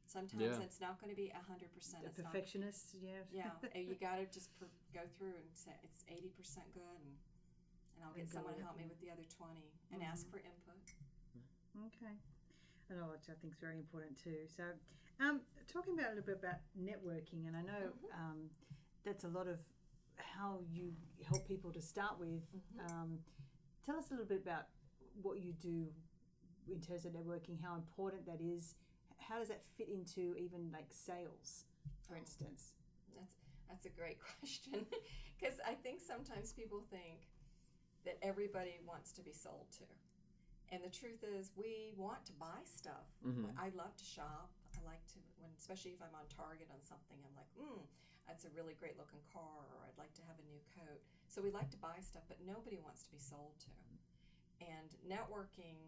Sometimes 0.06 0.58
Yeah. 0.58 0.66
it's 0.66 0.78
not 0.78 0.99
going 1.02 1.10
to 1.10 1.19
be 1.19 1.31
hundred 1.31 1.70
percent. 1.70 2.02
The 2.02 2.10
It's 2.10 2.19
not 2.19 2.31
perfectionist, 2.31 2.94
yeah. 2.99 3.26
yeah 3.31 3.54
you 3.75 3.99
got 3.99 4.22
to 4.22 4.26
just 4.31 4.54
per, 4.58 4.66
go 4.94 5.06
through 5.19 5.34
and 5.34 5.50
say 5.52 5.75
it's 5.82 6.06
80% 6.06 6.62
good 6.75 6.99
and 7.02 7.19
and 7.96 8.04
i'll 8.04 8.12
get 8.12 8.28
go 8.28 8.38
someone 8.38 8.54
to 8.54 8.62
help 8.62 8.76
me 8.76 8.84
with 8.84 9.00
the 9.00 9.08
other 9.08 9.25
20 9.25 9.56
and 9.92 10.04
ask 10.04 10.28
mm-hmm. 10.28 10.37
for 10.37 10.44
input 10.44 10.84
Okay. 11.84 12.16
I 12.90 12.94
know, 12.94 13.08
which 13.10 13.26
I 13.28 13.34
think 13.40 13.52
is 13.52 13.58
very 13.60 13.78
important 13.78 14.16
too. 14.22 14.46
So, 14.56 14.62
um, 15.20 15.40
talking 15.72 15.94
about 15.94 16.12
a 16.12 16.14
little 16.14 16.24
bit 16.26 16.38
about 16.42 16.60
networking, 16.78 17.46
and 17.48 17.56
I 17.56 17.62
know 17.62 17.90
Mm-hmm. 17.90 18.20
um, 18.20 18.38
that's 19.04 19.24
a 19.24 19.28
lot 19.28 19.46
of 19.48 19.58
how 20.18 20.60
you 20.72 20.92
help 21.28 21.46
people 21.46 21.72
to 21.72 21.80
start 21.82 22.18
with. 22.18 22.42
Mm-hmm. 22.54 22.86
Um, 22.94 23.18
tell 23.84 23.96
us 23.96 24.10
a 24.10 24.14
little 24.14 24.26
bit 24.26 24.42
about 24.42 24.66
what 25.22 25.38
you 25.40 25.52
do 25.52 25.86
in 26.68 26.80
terms 26.80 27.04
of 27.06 27.12
networking, 27.12 27.62
how 27.62 27.74
important 27.76 28.26
that 28.26 28.40
is. 28.40 28.74
How 29.18 29.38
does 29.38 29.48
that 29.48 29.62
fit 29.76 29.88
into 29.88 30.36
even 30.36 30.70
like 30.72 30.86
sales, 30.90 31.64
for 32.06 32.14
Oh. 32.14 32.18
instance? 32.18 32.72
that's 33.16 33.34
that's 33.68 33.86
a 33.86 33.88
great 33.88 34.18
question 34.40 34.84
because 35.40 35.58
i 35.66 35.72
think 35.72 36.00
sometimes 36.00 36.52
people 36.52 36.82
think 36.90 37.26
that 38.04 38.18
everybody 38.22 38.78
wants 38.86 39.10
to 39.10 39.22
be 39.22 39.32
sold 39.32 39.64
to 39.72 39.84
and 40.72 40.82
the 40.82 40.90
truth 40.90 41.22
is 41.22 41.50
we 41.56 41.92
want 41.96 42.24
to 42.26 42.32
buy 42.34 42.60
stuff. 42.64 43.06
Mhm. 43.24 43.54
i 43.58 43.68
love 43.76 43.94
to 43.96 44.04
shop. 44.04 44.50
I 44.76 44.80
like 44.84 45.04
to 45.14 45.18
when 45.40 45.50
especially 45.56 45.92
if 45.92 46.00
i'm 46.02 46.14
on 46.14 46.26
target 46.28 46.68
on 46.70 46.80
something 46.82 47.18
i'm 47.24 47.34
like 47.36 47.50
mm 47.56 47.82
that's 48.26 48.44
a 48.44 48.50
really 48.58 48.74
great 48.74 48.98
looking 48.98 49.22
car 49.32 49.62
or 49.70 49.78
i'd 49.86 49.96
like 49.98 50.12
to 50.18 50.22
have 50.26 50.34
a 50.38 50.46
new 50.50 50.58
coat. 50.74 51.00
So 51.28 51.40
we 51.42 51.50
like 51.50 51.70
to 51.70 51.76
buy 51.78 51.98
stuff 52.02 52.24
but 52.28 52.38
nobody 52.44 52.78
wants 52.78 53.02
to 53.06 53.10
be 53.10 53.18
sold 53.18 53.54
to. 53.66 53.70
And 54.60 54.90
networking 55.06 55.78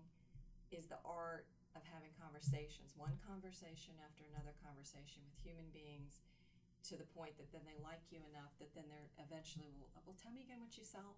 is 0.70 0.86
the 0.86 1.00
art 1.04 1.46
of 1.76 1.82
having 1.84 2.12
conversations 2.20 2.94
one 2.96 3.16
conversation 3.26 3.94
after 4.04 4.24
another 4.28 4.54
conversation 4.64 5.22
with 5.26 5.36
human 5.42 5.68
beings 5.70 6.20
to 6.88 6.96
the 6.96 7.04
point 7.12 7.36
that 7.38 7.50
then 7.52 7.62
they 7.66 7.76
like 7.82 8.02
you 8.10 8.20
enough 8.32 8.52
that 8.58 8.72
then 8.74 8.84
they're 8.88 9.10
eventually 9.20 9.68
will 9.80 9.90
well 10.06 10.16
tell 10.20 10.32
me 10.32 10.42
again 10.42 10.60
what 10.60 10.76
you 10.78 10.84
sell 10.84 11.16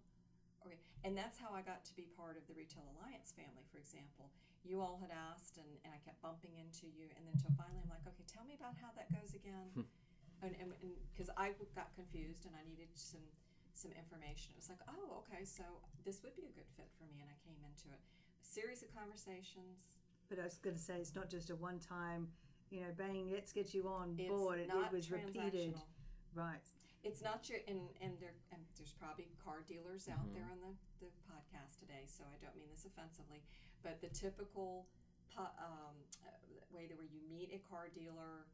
okay 0.61 0.76
and 1.05 1.17
that's 1.17 1.40
how 1.40 1.50
i 1.57 1.64
got 1.64 1.85
to 1.85 1.95
be 1.97 2.07
part 2.17 2.37
of 2.37 2.45
the 2.47 2.55
retail 2.55 2.85
alliance 2.97 3.33
family 3.33 3.64
for 3.73 3.79
example. 3.81 4.29
You 4.61 4.85
all 4.85 5.00
had 5.00 5.09
asked 5.09 5.57
and, 5.57 5.69
and 5.88 5.90
i 5.97 5.99
kept 6.05 6.21
bumping 6.21 6.52
into 6.61 6.85
you 6.93 7.09
and 7.17 7.25
then 7.25 7.33
until 7.33 7.57
finally 7.57 7.81
i'm 7.81 7.88
like 7.88 8.05
okay 8.05 8.25
tell 8.29 8.45
me 8.45 8.52
about 8.52 8.76
how 8.76 8.93
that 8.95 9.09
goes 9.09 9.33
again. 9.33 9.73
Hmm. 9.73 9.88
And 10.40 10.57
because 11.12 11.29
i 11.37 11.52
got 11.76 11.93
confused 11.97 12.45
and 12.45 12.52
i 12.57 12.64
needed 12.64 12.93
some 12.95 13.25
some 13.73 13.93
information. 13.97 14.52
It 14.52 14.61
was 14.61 14.69
like 14.69 14.85
oh 14.88 15.25
okay 15.25 15.49
so 15.49 15.64
this 16.05 16.21
would 16.21 16.37
be 16.37 16.45
a 16.45 16.52
good 16.52 16.69
fit 16.76 16.93
for 17.00 17.09
me 17.09 17.25
and 17.25 17.29
i 17.33 17.37
came 17.40 17.61
into 17.64 17.88
it. 17.88 18.00
A 18.00 18.47
series 18.47 18.85
of 18.85 18.93
conversations. 18.93 19.97
But 20.29 20.38
I 20.38 20.45
was 20.45 20.61
going 20.61 20.76
to 20.76 20.83
say 20.83 21.00
it's 21.00 21.17
not 21.17 21.29
just 21.29 21.50
a 21.50 21.57
one-time, 21.57 22.29
you 22.71 22.81
know, 22.81 22.93
bang, 22.97 23.31
let's 23.33 23.52
get 23.52 23.75
you 23.75 23.88
on 23.88 24.14
it's 24.17 24.31
board. 24.31 24.61
It, 24.61 24.69
not 24.69 24.87
it 24.87 24.93
was 24.93 25.11
repeated, 25.11 25.75
right? 26.35 26.62
It's 27.02 27.23
not 27.23 27.49
your 27.49 27.59
and 27.69 27.80
and 28.04 28.19
there 28.21 28.35
and 28.52 28.61
there's 28.76 28.92
probably 28.92 29.28
car 29.42 29.62
dealers 29.66 30.09
out 30.09 30.21
Mhm. 30.28 30.35
there 30.35 30.49
on 30.52 30.61
the, 30.61 30.73
the 31.00 31.11
podcast 31.30 31.78
today 31.80 32.04
so 32.07 32.25
i 32.28 32.37
don't 32.45 32.57
mean 32.57 32.69
this 32.71 32.85
offensively 32.85 33.40
but 33.83 34.00
the 34.00 34.09
typical 34.09 34.87
um, 35.38 35.97
uh, 36.26 36.30
way 36.75 36.87
that 36.87 36.97
where 36.99 37.07
you 37.09 37.21
meet 37.30 37.49
a 37.54 37.61
car 37.71 37.88
dealer 37.88 38.45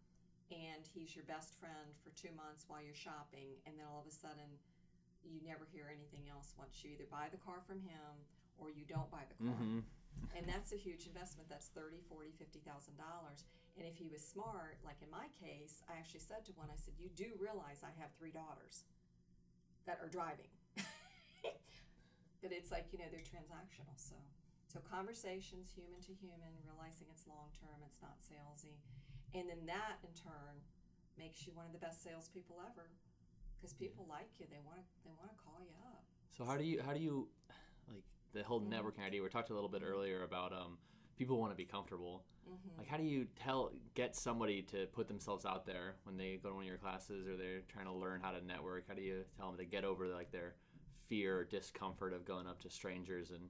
and 0.53 0.87
he's 0.95 1.17
your 1.17 1.25
best 1.25 1.55
friend 1.59 1.91
for 2.05 2.11
two 2.15 2.31
months 2.37 2.65
while 2.69 2.79
you're 2.83 2.95
shopping 2.95 3.59
and 3.67 3.75
then 3.79 3.87
all 3.91 3.99
of 4.01 4.07
a 4.07 4.15
sudden 4.15 4.47
you 5.27 5.41
never 5.43 5.65
hear 5.73 5.91
anything 5.91 6.29
else 6.31 6.55
once 6.57 6.85
you 6.85 6.91
either 6.95 7.09
buy 7.11 7.27
the 7.33 7.39
car 7.43 7.59
from 7.67 7.81
him 7.83 8.15
or 8.59 8.71
you 8.71 8.85
don't 8.87 9.11
buy 9.11 9.25
the 9.27 9.35
car. 9.43 9.55
Hmm 9.59 9.81
and 10.35 10.49
that's 10.49 10.73
a 10.73 10.77
huge 10.81 11.05
investment 11.07 11.45
that's 11.49 11.69
30 11.77 12.01
40 12.09 12.31
50 12.39 12.61
thousand 12.65 12.97
dollars 12.97 13.45
and 13.77 13.87
if 13.87 13.97
he 13.97 14.09
was 14.09 14.23
smart 14.25 14.79
like 14.85 14.97
in 15.05 15.11
my 15.11 15.29
case 15.41 15.83
i 15.89 15.97
actually 15.99 16.21
said 16.21 16.45
to 16.45 16.53
one 16.57 16.69
i 16.73 16.77
said 16.77 16.95
you 16.99 17.09
do 17.15 17.29
realize 17.39 17.85
i 17.85 17.93
have 18.01 18.11
three 18.19 18.33
daughters 18.33 18.85
that 19.87 20.01
are 20.03 20.09
driving. 20.09 20.51
But 22.43 22.53
it's 22.53 22.71
like 22.71 22.87
you 22.93 22.99
know 22.99 23.07
they're 23.11 23.25
transactional 23.27 23.97
so. 23.97 24.15
So 24.73 24.79
conversations 24.85 25.73
human 25.75 25.99
to 26.05 26.13
human 26.15 26.53
realizing 26.67 27.07
it's 27.11 27.27
long 27.27 27.49
term 27.57 27.81
it's 27.87 27.99
not 28.03 28.19
salesy. 28.21 28.77
And 29.35 29.49
then 29.49 29.65
that 29.67 29.99
in 30.05 30.13
turn 30.15 30.61
makes 31.19 31.47
you 31.47 31.53
one 31.57 31.67
of 31.67 31.73
the 31.73 31.79
best 31.83 32.05
salespeople 32.05 32.57
ever. 32.63 32.87
Because 33.57 33.73
people 33.75 34.07
like 34.09 34.29
you 34.39 34.47
they 34.51 34.61
want 34.63 34.79
to 34.85 34.87
they 35.03 35.15
want 35.19 35.33
to 35.33 35.39
call 35.43 35.59
you 35.65 35.75
up. 35.91 36.05
So 36.37 36.45
how 36.45 36.57
do 36.57 36.65
you 36.65 36.83
how 36.85 36.93
do 36.93 37.01
you 37.01 37.27
like 37.89 38.05
the 38.35 38.43
whole 38.45 38.61
Mhm. 38.61 38.71
networking 38.71 39.03
idea? 39.07 39.23
We 39.23 39.29
talked 39.31 39.51
a 39.51 39.55
little 39.57 39.71
bit 39.73 39.83
earlier 39.83 40.23
about 40.23 40.53
um, 40.53 40.79
people 41.17 41.39
want 41.39 41.53
to 41.53 41.57
be 41.57 41.65
comfortable. 41.65 42.25
Mm-hmm. 42.49 42.79
Like, 42.79 42.89
how 42.89 42.97
do 42.97 43.03
you 43.03 43.27
tell 43.43 43.73
get 43.95 44.15
somebody 44.15 44.63
to 44.63 44.87
put 44.87 45.09
themselves 45.09 45.45
out 45.45 45.67
there 45.67 45.97
when 46.05 46.17
they 46.17 46.39
go 46.43 46.51
to 46.51 46.55
one 46.55 46.65
of 46.65 46.69
your 46.69 46.77
classes 46.79 47.27
or 47.27 47.37
they're 47.37 47.63
trying 47.69 47.87
to 47.87 47.93
learn 47.93 48.21
how 48.23 48.31
to 48.31 48.45
network? 48.45 48.87
How 48.89 48.95
do 48.95 49.03
you 49.03 49.25
tell 49.37 49.49
them 49.49 49.59
to 49.59 49.65
get 49.65 49.85
over 49.85 50.07
like 50.07 50.31
their 50.31 50.55
fear 51.09 51.39
or 51.39 51.45
discomfort 51.45 52.13
of 52.13 52.25
going 52.25 52.47
up 52.47 52.61
to 52.63 52.71
strangers 52.71 53.31
and 53.31 53.41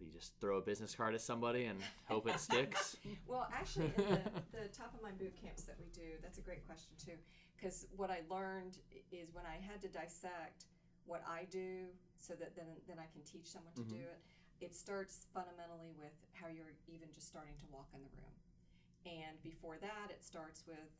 you 0.00 0.06
just 0.10 0.32
throw 0.40 0.56
a 0.56 0.62
business 0.62 0.94
card 0.94 1.14
at 1.14 1.20
somebody 1.20 1.64
and 1.66 1.78
hope 2.06 2.28
it 2.28 2.40
sticks? 2.40 2.96
Well, 3.26 3.48
actually, 3.54 3.92
in 3.96 4.04
the, 4.04 4.20
the 4.52 4.68
top 4.76 4.92
of 4.94 5.02
my 5.02 5.12
boot 5.12 5.34
camps 5.40 5.62
that 5.62 5.76
we 5.78 5.86
do, 5.94 6.18
that's 6.22 6.38
a 6.38 6.42
great 6.42 6.66
question 6.66 6.92
too. 7.02 7.12
Because 7.56 7.86
what 7.96 8.10
I 8.10 8.20
learned 8.28 8.78
is 9.12 9.28
when 9.32 9.44
I 9.46 9.62
had 9.64 9.80
to 9.82 9.88
dissect 9.88 10.64
what 11.06 11.22
I 11.28 11.46
do 11.50 11.86
so 12.16 12.34
that 12.34 12.56
then, 12.56 12.66
then 12.88 12.98
I 12.98 13.06
can 13.12 13.22
teach 13.22 13.46
someone 13.46 13.72
to 13.74 13.82
Mhm. 13.82 13.88
do 13.90 13.96
it, 13.96 14.20
it 14.60 14.74
starts 14.76 15.26
fundamentally 15.32 15.92
with 15.96 16.12
how 16.36 16.48
you're 16.48 16.76
even 16.86 17.08
just 17.12 17.28
starting 17.28 17.56
to 17.60 17.66
walk 17.72 17.88
in 17.96 18.00
the 18.04 18.12
room. 18.20 18.36
And 19.08 19.40
before 19.42 19.80
that, 19.80 20.12
it 20.12 20.20
starts 20.22 20.64
with 20.68 20.92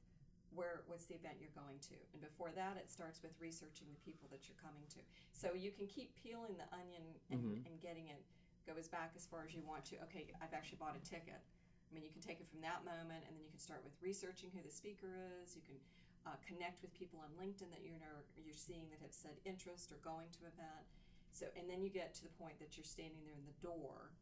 where 0.56 0.82
what's 0.90 1.06
the 1.06 1.14
event 1.14 1.38
you're 1.38 1.54
going 1.54 1.78
to. 1.78 1.94
And 2.10 2.18
before 2.18 2.50
that 2.58 2.74
it 2.74 2.90
starts 2.90 3.22
with 3.22 3.30
researching 3.38 3.86
the 3.94 4.00
people 4.02 4.26
that 4.34 4.48
you're 4.50 4.58
coming 4.58 4.82
to. 4.98 4.98
So 5.30 5.54
you 5.54 5.70
can 5.70 5.86
keep 5.86 6.10
peeling 6.18 6.58
the 6.58 6.66
onion 6.74 7.06
and, 7.30 7.38
Mhm. 7.38 7.66
and 7.70 7.74
getting 7.80 8.08
it 8.10 8.24
go 8.66 8.74
as 8.74 8.88
back 8.88 9.12
as 9.14 9.26
far 9.30 9.44
as 9.46 9.54
you 9.54 9.62
want 9.62 9.84
to. 9.86 10.02
Okay 10.10 10.26
i've 10.42 10.52
actually 10.52 10.78
bought 10.82 10.96
a 10.96 11.04
ticket. 11.06 11.38
I 11.38 11.94
mean 11.94 12.02
you 12.02 12.10
can 12.10 12.20
take 12.20 12.40
it 12.40 12.48
from 12.50 12.60
that 12.62 12.82
moment 12.84 13.22
and 13.30 13.36
then 13.36 13.44
you 13.44 13.50
can 13.50 13.60
start 13.62 13.84
with 13.84 13.94
researching 14.02 14.50
who 14.50 14.60
the 14.62 14.70
speaker 14.74 15.14
is. 15.40 15.54
You 15.54 15.62
can 15.62 15.78
uh, 16.26 16.34
connect 16.42 16.82
with 16.82 16.92
people 16.94 17.20
on 17.20 17.30
linkedin 17.38 17.70
that 17.70 17.82
you 17.86 17.92
know 18.02 18.20
you're 18.36 18.52
seeing 18.52 18.90
that 18.90 18.98
have 19.00 19.14
said 19.14 19.38
interest 19.44 19.92
or 19.92 19.96
going 20.02 20.30
to 20.30 20.46
event 20.46 20.84
so 21.32 21.46
and 21.56 21.70
then 21.70 21.82
you 21.82 21.90
get 21.90 22.14
to 22.14 22.22
the 22.22 22.34
point 22.36 22.58
that 22.58 22.76
you're 22.76 22.86
standing 22.86 23.22
there 23.24 23.38
in 23.38 23.46
the 23.46 23.58
door 23.62 24.12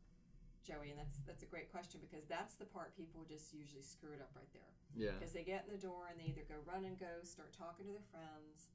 joey 0.65 0.91
and 0.91 0.99
that's 0.99 1.21
that's 1.27 1.43
a 1.43 1.51
great 1.51 1.73
question 1.73 2.01
because 2.01 2.27
that's 2.29 2.55
the 2.57 2.69
part 2.69 2.97
people 2.97 3.25
just 3.25 3.53
usually 3.53 3.83
screw 3.83 4.13
it 4.13 4.21
up 4.21 4.31
right 4.37 4.53
there 4.53 4.79
yeah. 4.97 5.13
because 5.19 5.33
they 5.33 5.45
get 5.45 5.67
in 5.67 5.75
the 5.75 5.81
door 5.81 6.09
and 6.09 6.17
they 6.17 6.31
either 6.31 6.47
go 6.49 6.57
run 6.65 6.85
and 6.85 6.97
go, 6.97 7.21
start 7.23 7.53
talking 7.53 7.87
to 7.87 7.93
their 7.93 8.09
friends, 8.09 8.73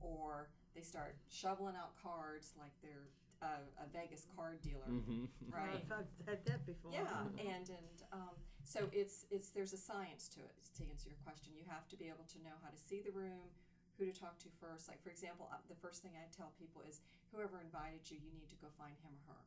or 0.00 0.50
they 0.74 0.82
start 0.82 1.16
shoveling 1.30 1.78
out 1.78 1.96
cards 1.96 2.52
like 2.58 2.74
they're 2.82 3.08
a, 3.40 3.64
a 3.82 3.86
Vegas 3.92 4.26
card 4.36 4.60
dealer, 4.60 4.88
hmm 4.88 5.28
right? 5.48 5.84
I've, 5.90 6.08
I've 6.20 6.28
had 6.28 6.40
that 6.46 6.66
before. 6.66 6.92
Yeah, 6.92 7.08
and 7.36 7.68
and 7.68 7.96
um, 8.12 8.34
so 8.64 8.88
it's 8.92 9.26
it's 9.30 9.50
there's 9.52 9.72
a 9.72 9.80
science 9.80 10.28
to 10.36 10.40
it. 10.40 10.56
To 10.80 10.82
answer 10.88 11.08
your 11.12 11.20
question, 11.24 11.52
you 11.56 11.64
have 11.68 11.88
to 11.92 11.96
be 11.96 12.08
able 12.08 12.24
to 12.32 12.38
know 12.40 12.56
how 12.64 12.70
to 12.72 12.80
see 12.80 13.04
the 13.04 13.12
room, 13.12 13.52
who 13.98 14.08
to 14.08 14.14
talk 14.14 14.38
to 14.44 14.48
first. 14.60 14.88
Like 14.88 15.02
for 15.02 15.10
example, 15.10 15.48
uh, 15.52 15.60
the 15.68 15.76
first 15.76 16.00
thing 16.00 16.12
I 16.16 16.24
tell 16.32 16.52
people 16.56 16.82
is 16.88 17.00
whoever 17.34 17.58
invited 17.58 18.06
you, 18.06 18.22
you 18.22 18.30
need 18.38 18.46
to 18.54 18.58
go 18.62 18.70
find 18.78 18.94
him 19.02 19.10
or 19.26 19.34
her, 19.34 19.42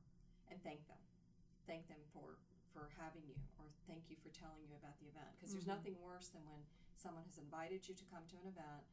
and 0.52 0.60
thank 0.62 0.84
them, 0.92 1.00
thank 1.66 1.88
them 1.88 2.04
for 2.12 2.36
for 2.76 2.92
having 3.00 3.24
you, 3.26 3.34
or 3.58 3.66
thank 3.90 4.06
you 4.12 4.16
for 4.22 4.30
telling 4.30 4.62
you 4.70 4.76
about 4.78 4.94
the 5.02 5.08
event. 5.10 5.26
Because 5.34 5.50
there's 5.56 5.66
Mhm. 5.66 5.82
nothing 5.82 5.96
worse 5.98 6.30
than 6.30 6.46
when 6.46 6.62
someone 6.94 7.24
has 7.26 7.40
invited 7.40 7.88
you 7.90 7.96
to 7.96 8.06
come 8.06 8.28
to 8.28 8.38
an 8.38 8.46
event. 8.54 8.86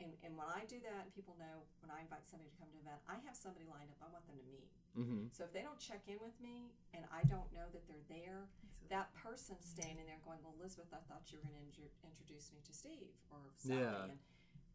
And, 0.00 0.16
and 0.24 0.34
when 0.36 0.48
I 0.48 0.64
do 0.64 0.80
that, 0.80 1.04
and 1.06 1.12
people 1.14 1.36
know 1.38 1.62
when 1.78 1.92
I 1.94 2.00
invite 2.00 2.26
somebody 2.26 2.50
to 2.50 2.56
come 2.56 2.70
to 2.72 2.78
an 2.80 2.82
event, 2.88 3.02
I 3.06 3.18
have 3.22 3.36
somebody 3.36 3.66
lined 3.66 3.92
up 3.92 4.02
I 4.02 4.08
want 4.10 4.26
them 4.26 4.38
to 4.40 4.42
meet. 4.50 4.66
hmm 4.98 5.28
So 5.30 5.44
if 5.44 5.52
they 5.52 5.62
don't 5.62 5.78
check 5.78 6.08
in 6.08 6.18
with 6.18 6.40
me 6.40 6.72
and 6.92 7.06
I 7.12 7.22
don't 7.24 7.52
know 7.52 7.68
that 7.70 7.86
they're 7.86 8.08
there, 8.08 8.48
that 8.88 9.12
person 9.14 9.60
standing 9.62 10.06
there 10.06 10.18
going, 10.24 10.42
"Well, 10.42 10.54
Elizabeth, 10.58 10.90
I 10.92 10.98
thought 11.06 11.30
you 11.30 11.38
were 11.38 11.44
going 11.54 11.70
to 11.70 11.84
introduce 12.02 12.50
me 12.52 12.58
to 12.62 12.72
Steve 12.72 13.14
or 13.30 13.52
Sally," 13.54 13.78
Yeah. 13.78 14.04
and, 14.10 14.18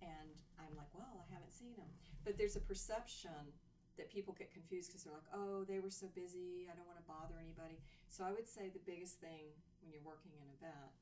and 0.06 0.38
I'm 0.62 0.78
like, 0.78 0.94
"Well, 0.94 1.26
I 1.26 1.34
haven't 1.34 1.52
seen 1.52 1.74
them. 1.76 1.90
But 2.24 2.38
there's 2.38 2.56
a 2.56 2.62
perception 2.62 3.54
that 3.98 4.12
people 4.14 4.34
get 4.38 4.52
confused 4.54 4.90
because 4.92 5.04
they're 5.04 5.18
like, 5.18 5.32
"Oh, 5.34 5.66
they 5.66 5.80
were 5.82 5.90
so 5.90 6.08
busy. 6.14 6.70
I 6.70 6.76
don't 6.78 6.86
want 6.86 7.02
to 7.02 7.08
bother 7.10 7.36
anybody." 7.42 7.82
So 8.08 8.24
I 8.24 8.32
would 8.32 8.48
say 8.48 8.70
the 8.70 8.84
biggest 8.86 9.18
thing 9.20 9.58
when 9.82 9.90
you're 9.92 10.06
working 10.06 10.32
an 10.38 10.50
event 10.54 10.94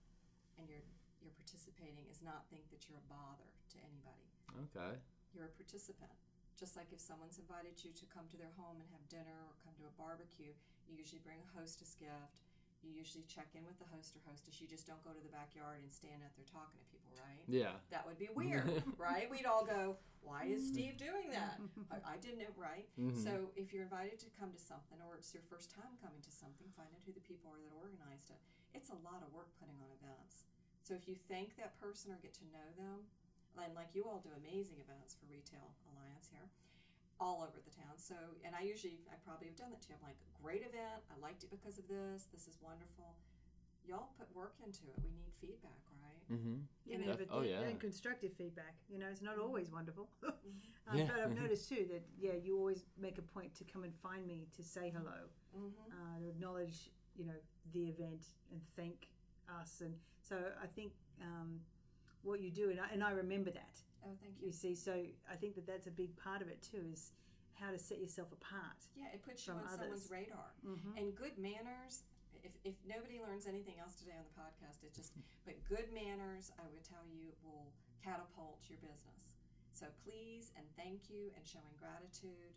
and 0.57 0.69
you're 0.69 0.85
you're 1.23 1.35
participating 1.39 2.03
is 2.11 2.19
not 2.21 2.43
think 2.51 2.67
that 2.71 2.83
you're 2.87 2.99
a 2.99 3.07
bother 3.07 3.47
to 3.71 3.77
anybody 3.87 4.27
Okay. 4.67 4.99
you're 5.31 5.47
a 5.47 5.55
participant. 5.55 6.11
Just 6.59 6.75
like 6.75 6.91
if 6.91 6.99
someone's 6.99 7.39
invited 7.39 7.79
you 7.83 7.91
to 7.95 8.05
come 8.11 8.27
to 8.29 8.37
their 8.37 8.51
home 8.59 8.77
and 8.83 8.87
have 8.91 9.07
dinner 9.07 9.39
or 9.47 9.55
come 9.63 9.71
to 9.79 9.87
a 9.87 9.93
barbecue, 9.97 10.51
you 10.87 10.93
usually 10.99 11.23
bring 11.23 11.39
a 11.41 11.49
hostess 11.57 11.95
gift. 11.95 12.35
You 12.83 12.91
usually 12.91 13.23
check 13.31 13.47
in 13.55 13.63
with 13.63 13.79
the 13.79 13.87
host 13.95 14.11
or 14.19 14.21
hostess. 14.27 14.59
You 14.59 14.67
just 14.67 14.83
don't 14.83 14.99
go 15.07 15.15
to 15.15 15.23
the 15.23 15.31
backyard 15.31 15.79
and 15.79 15.87
stand 15.87 16.19
out 16.19 16.35
there 16.35 16.43
talking 16.51 16.75
to 16.83 16.87
people, 16.91 17.15
right? 17.15 17.39
Yeah. 17.47 17.79
That 17.95 18.03
would 18.03 18.19
be 18.19 18.27
weird, 18.35 18.83
right? 18.99 19.31
We'd 19.31 19.47
all 19.47 19.63
go, 19.63 19.95
"Why 20.19 20.51
is 20.51 20.67
Steve 20.67 20.99
doing 20.99 21.31
that?" 21.31 21.63
I, 21.95 22.03
I 22.03 22.15
didn't 22.19 22.43
know, 22.43 22.51
right? 22.59 22.85
Mhm. 22.99 23.15
So 23.15 23.55
if 23.55 23.71
you're 23.71 23.87
invited 23.87 24.19
to 24.27 24.29
come 24.35 24.51
to 24.51 24.59
something, 24.59 24.99
or 25.07 25.15
it's 25.15 25.31
your 25.31 25.47
first 25.47 25.71
time 25.71 25.95
coming 26.03 26.19
to 26.27 26.31
something, 26.35 26.67
find 26.75 26.91
out 26.91 26.99
who 27.07 27.15
the 27.15 27.23
people 27.23 27.47
are 27.55 27.59
that 27.63 27.71
organized 27.71 28.29
it. 28.35 28.39
It's 28.75 28.91
a 28.91 28.99
lot 28.99 29.23
of 29.23 29.31
work 29.31 29.47
putting 29.63 29.79
on 29.79 29.87
events. 30.03 30.43
So 30.83 30.91
if 30.93 31.07
you 31.07 31.15
thank 31.31 31.55
that 31.55 31.79
person 31.79 32.11
or 32.11 32.19
get 32.19 32.35
to 32.43 32.45
know 32.51 32.67
them, 32.75 33.07
and 33.55 33.71
like 33.79 33.95
you 33.95 34.03
all 34.03 34.19
do 34.19 34.35
amazing 34.35 34.83
events 34.83 35.15
for 35.15 35.23
Retail 35.31 35.71
Alliance 35.95 36.27
here, 36.27 36.51
all 37.23 37.39
over 37.47 37.55
the 37.63 37.71
town. 37.71 37.95
So, 37.95 38.15
and 38.43 38.51
I 38.51 38.67
usually, 38.67 38.99
I 39.07 39.15
probably 39.23 39.47
have 39.47 39.55
done 39.55 39.71
that 39.71 39.79
too. 39.81 39.95
I'm 39.95 40.03
like, 40.03 40.19
great 40.43 40.59
event. 40.67 40.99
I 41.07 41.15
liked 41.23 41.43
it 41.47 41.51
because 41.55 41.79
of 41.79 41.87
this. 41.87 42.27
This 42.35 42.51
is 42.51 42.59
wonderful. 42.59 43.15
Y'all 43.87 44.11
put 44.19 44.27
work 44.35 44.55
into 44.59 44.83
it. 44.91 44.99
We 45.03 45.11
need 45.15 45.31
feedback, 45.39 45.79
right? 46.03 46.23
hmm 46.27 46.67
You 46.85 46.95
And 46.99 47.07
know, 47.07 47.15
but 47.17 47.27
oh, 47.31 47.41
yeah, 47.41 47.61
yeah. 47.63 47.67
and 47.71 47.79
constructive 47.79 48.33
feedback. 48.35 48.75
You 48.91 48.99
know, 48.99 49.07
it's 49.09 49.21
not 49.21 49.39
always 49.39 49.71
wonderful. 49.71 50.09
um, 50.27 50.33
Yeah. 50.93 51.07
But 51.07 51.19
I've 51.23 51.35
noticed 51.43 51.67
too 51.71 51.87
that 51.91 52.03
yeah, 52.19 52.35
you 52.43 52.57
always 52.59 52.83
make 52.99 53.17
a 53.17 53.21
point 53.35 53.55
to 53.55 53.63
come 53.63 53.83
and 53.87 53.93
find 54.03 54.27
me 54.27 54.47
to 54.57 54.61
say 54.63 54.91
hello, 54.95 55.19
Mm-hmm. 55.55 55.91
uh, 55.95 56.19
to 56.19 56.27
acknowledge 56.27 56.89
you 57.15 57.25
know 57.25 57.39
the 57.73 57.83
event 57.93 58.25
and 58.51 58.59
thank 58.75 59.07
us. 59.61 59.81
And 59.81 59.93
so 60.21 60.35
I 60.61 60.67
think 60.67 60.91
um, 61.21 61.59
what 62.23 62.39
you 62.41 62.49
do, 62.51 62.69
and 62.71 62.79
I, 62.79 62.87
and 62.91 63.03
I 63.03 63.11
remember 63.11 63.51
that. 63.51 63.75
Oh, 64.05 64.15
thank 64.21 64.35
You 64.39 64.47
you. 64.47 64.53
see, 64.53 64.75
so 64.75 64.93
I 65.29 65.35
think 65.35 65.55
that 65.55 65.65
that's 65.65 65.87
a 65.87 65.95
big 65.95 66.15
part 66.19 66.41
of 66.41 66.47
it 66.47 66.61
too, 66.61 66.83
is 66.91 67.11
how 67.55 67.71
to 67.71 67.79
set 67.79 67.99
yourself 68.01 68.31
apart. 68.31 68.83
Yeah, 68.95 69.13
it 69.13 69.23
puts 69.23 69.47
you 69.47 69.53
on 69.53 69.63
someone's 69.69 70.09
radar. 70.11 70.51
Mm-hmm. 70.65 70.97
And 70.97 71.15
good 71.15 71.37
manners, 71.37 72.03
if, 72.43 72.57
if 72.67 72.75
nobody 72.83 73.23
learns 73.23 73.47
anything 73.47 73.79
else 73.79 73.95
today 73.95 74.17
on 74.19 74.25
the 74.27 74.35
podcast, 74.35 74.83
it's 74.83 74.97
just, 74.97 75.13
but 75.47 75.55
good 75.69 75.87
manners, 75.93 76.51
I 76.59 76.67
would 76.73 76.83
tell 76.83 77.05
you, 77.07 77.31
will 77.45 77.71
catapult 78.03 78.59
your 78.67 78.81
business. 78.83 79.37
So 79.71 79.87
please 80.03 80.51
and 80.59 80.65
thank 80.75 81.07
you 81.07 81.31
and 81.33 81.43
showing 81.47 81.71
gratitude. 81.79 82.53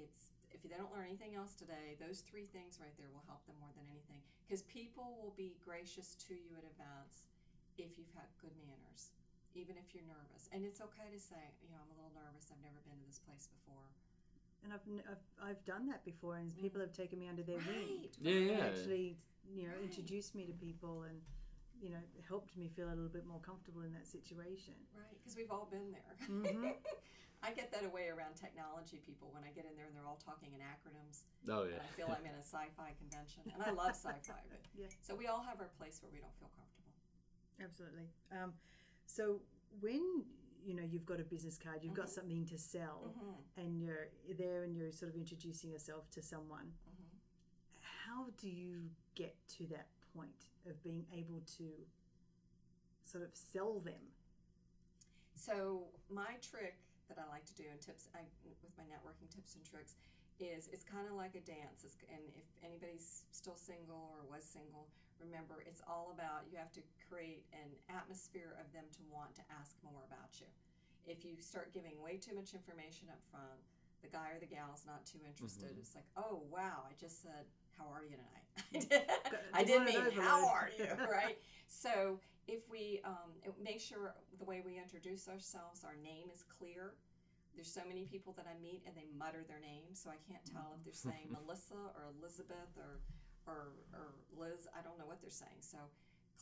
It's, 0.00 0.32
if 0.50 0.64
they 0.64 0.72
don't 0.72 0.88
learn 0.92 1.08
anything 1.08 1.36
else 1.36 1.52
today, 1.52 1.96
those 2.00 2.24
three 2.24 2.48
things 2.48 2.80
right 2.80 2.92
there 2.96 3.12
will 3.12 3.24
help 3.28 3.44
them 3.44 3.56
more 3.60 3.72
than 3.76 3.84
anything. 3.92 4.24
Because 4.44 4.64
people 4.64 5.16
will 5.20 5.36
be 5.36 5.56
gracious 5.60 6.16
to 6.28 6.34
you 6.34 6.56
at 6.56 6.64
events 6.64 7.28
if 7.76 7.96
you've 7.96 8.12
had 8.16 8.28
good 8.40 8.52
manners, 8.60 9.12
even 9.54 9.76
if 9.76 9.92
you're 9.94 10.06
nervous. 10.08 10.48
And 10.52 10.64
it's 10.64 10.80
okay 10.80 11.08
to 11.12 11.20
say, 11.20 11.40
you 11.62 11.68
know, 11.72 11.80
I'm 11.80 11.92
a 11.92 11.96
little 11.98 12.14
nervous, 12.16 12.48
I've 12.52 12.62
never 12.64 12.80
been 12.84 12.96
to 13.00 13.06
this 13.08 13.20
place 13.20 13.48
before. 13.48 13.86
And 14.64 14.70
I've, 14.72 14.86
n- 14.86 15.02
I've 15.10 15.24
I've 15.42 15.62
done 15.66 15.90
that 15.90 16.04
before, 16.06 16.38
and 16.38 16.54
people 16.54 16.78
have 16.80 16.94
taken 16.94 17.18
me 17.18 17.26
under 17.26 17.42
their 17.42 17.58
wing. 17.66 18.06
Right. 18.06 18.14
Yeah, 18.22 18.30
They 18.30 18.54
yeah. 18.54 18.62
actually, 18.70 19.06
you 19.50 19.66
know, 19.66 19.74
Right. 19.74 19.90
introduced 19.90 20.34
me 20.38 20.46
to 20.46 20.54
people 20.54 21.02
and, 21.02 21.18
you 21.82 21.90
know, 21.90 21.98
helped 22.30 22.54
me 22.56 22.70
feel 22.70 22.86
a 22.86 22.94
little 22.94 23.10
bit 23.10 23.26
more 23.26 23.42
comfortable 23.42 23.82
in 23.82 23.90
that 23.98 24.06
situation. 24.06 24.78
Right, 24.94 25.10
because 25.18 25.34
we've 25.34 25.50
all 25.50 25.66
been 25.66 25.90
there. 25.90 26.14
Mhm. 26.30 26.78
I 27.42 27.50
get 27.50 27.74
that 27.74 27.82
away 27.82 28.06
around 28.06 28.38
technology 28.38 29.02
people 29.02 29.34
when 29.34 29.42
I 29.42 29.50
get 29.50 29.66
in 29.66 29.74
there 29.74 29.90
and 29.90 29.96
they're 29.98 30.06
all 30.06 30.22
talking 30.22 30.54
in 30.54 30.62
acronyms. 30.62 31.26
Oh 31.50 31.66
And 31.66 31.74
yeah. 31.74 31.82
I 31.82 31.88
feel 31.98 32.06
I'm 32.06 32.22
in 32.22 32.38
a 32.38 32.44
sci-fi 32.54 32.94
convention, 33.02 33.42
and 33.50 33.58
I 33.66 33.74
love 33.74 33.98
sci-fi. 33.98 34.46
But 34.46 34.62
Yeah. 34.78 34.86
so 35.02 35.18
we 35.18 35.26
all 35.26 35.42
have 35.42 35.58
our 35.58 35.74
place 35.74 35.98
where 36.06 36.12
we 36.14 36.22
don't 36.22 36.38
feel 36.38 36.54
comfortable. 36.54 36.94
Absolutely. 37.58 38.06
Um, 38.30 38.54
so 39.06 39.40
when 39.80 40.24
you 40.64 40.74
know 40.74 40.82
you've 40.82 41.04
got 41.06 41.20
a 41.20 41.24
business 41.24 41.58
card, 41.58 41.82
you've 41.82 41.94
got 41.94 42.06
Mhm. 42.06 42.10
something 42.14 42.46
to 42.46 42.58
sell, 42.58 43.12
Mm-hmm. 43.16 43.60
and 43.60 43.80
you're 43.80 44.08
there 44.36 44.62
and 44.64 44.76
you're 44.76 44.92
sort 44.92 45.10
of 45.10 45.16
introducing 45.16 45.70
yourself 45.70 46.08
to 46.12 46.22
someone. 46.22 46.72
Mm-hmm. 46.88 47.80
How 47.80 48.30
do 48.36 48.48
you 48.48 48.90
get 49.14 49.36
to 49.58 49.66
that 49.68 49.88
point 50.14 50.46
of 50.66 50.80
being 50.82 51.06
able 51.12 51.40
to 51.58 51.86
sort 53.04 53.24
of 53.24 53.34
sell 53.34 53.80
them? 53.80 54.12
So 55.34 55.88
my 56.08 56.36
trick 56.40 56.78
that 57.08 57.18
I 57.18 57.26
like 57.28 57.44
to 57.46 57.54
do 57.54 57.64
and 57.70 57.80
tips 57.80 58.08
I, 58.14 58.20
with 58.44 58.76
my 58.78 58.84
networking 58.84 59.28
tips 59.28 59.54
and 59.56 59.64
tricks 59.64 59.96
is 60.38 60.68
it's 60.68 60.84
kind 60.84 61.06
of 61.08 61.14
like 61.14 61.34
a 61.34 61.40
dance. 61.40 61.84
It's, 61.84 61.96
and 62.08 62.22
if 62.36 62.44
anybody's 62.64 63.24
still 63.32 63.56
single 63.56 64.14
or 64.16 64.24
was 64.30 64.44
single, 64.44 64.88
remember 65.22 65.62
it's 65.66 65.82
all 65.86 66.10
about 66.14 66.44
you 66.50 66.58
have 66.58 66.72
to 66.72 66.82
create 67.08 67.46
an 67.54 67.70
atmosphere 67.88 68.58
of 68.58 68.66
them 68.72 68.84
to 68.98 69.02
want 69.10 69.34
to 69.38 69.42
ask 69.60 69.76
more 69.82 70.02
about 70.06 70.40
you. 70.42 70.50
If 71.06 71.24
you 71.24 71.38
start 71.40 71.72
giving 71.74 71.98
way 72.02 72.18
too 72.18 72.34
much 72.34 72.54
information 72.54 73.08
up 73.10 73.22
front, 73.30 73.58
the 74.02 74.10
guy 74.10 74.34
or 74.34 74.40
the 74.40 74.50
gal's 74.50 74.82
not 74.86 75.06
too 75.06 75.18
interested. 75.26 75.70
Mhm. 75.74 75.78
It's 75.78 75.94
like, 75.94 76.06
oh 76.16 76.42
wow, 76.50 76.82
I 76.86 76.94
just 76.98 77.22
said, 77.22 77.46
how 77.78 77.86
are 77.86 78.02
you 78.04 78.16
tonight? 78.18 78.46
I 78.74 78.78
did, 78.78 79.02
I 79.54 79.64
did 79.64 79.82
mean, 79.86 80.20
how 80.20 80.46
are 80.48 80.70
you, 80.76 80.86
right? 81.10 81.38
So 81.68 82.18
if 82.48 82.68
we 82.68 83.00
um, 83.04 83.30
make 83.62 83.80
sure 83.80 84.14
the 84.38 84.44
way 84.44 84.62
we 84.64 84.78
introduce 84.78 85.28
ourselves, 85.28 85.84
our 85.84 85.94
name 86.02 86.28
is 86.34 86.42
clear. 86.42 86.94
There's 87.54 87.70
so 87.72 87.82
many 87.86 88.04
people 88.04 88.32
that 88.34 88.46
I 88.48 88.58
meet 88.60 88.82
and 88.86 88.96
they 88.96 89.06
mutter 89.16 89.44
their 89.46 89.60
name, 89.60 89.94
so 89.94 90.10
I 90.10 90.16
can't 90.26 90.44
tell 90.44 90.74
if 90.78 90.84
they're 90.84 90.94
saying 91.12 91.28
Melissa 91.36 91.78
or 91.94 92.10
Elizabeth 92.18 92.74
or 92.76 93.00
or, 93.46 93.74
or 93.92 94.14
Liz, 94.34 94.68
I 94.72 94.80
don't 94.82 94.98
know 94.98 95.06
what 95.06 95.20
they're 95.20 95.32
saying. 95.32 95.60
So 95.60 95.78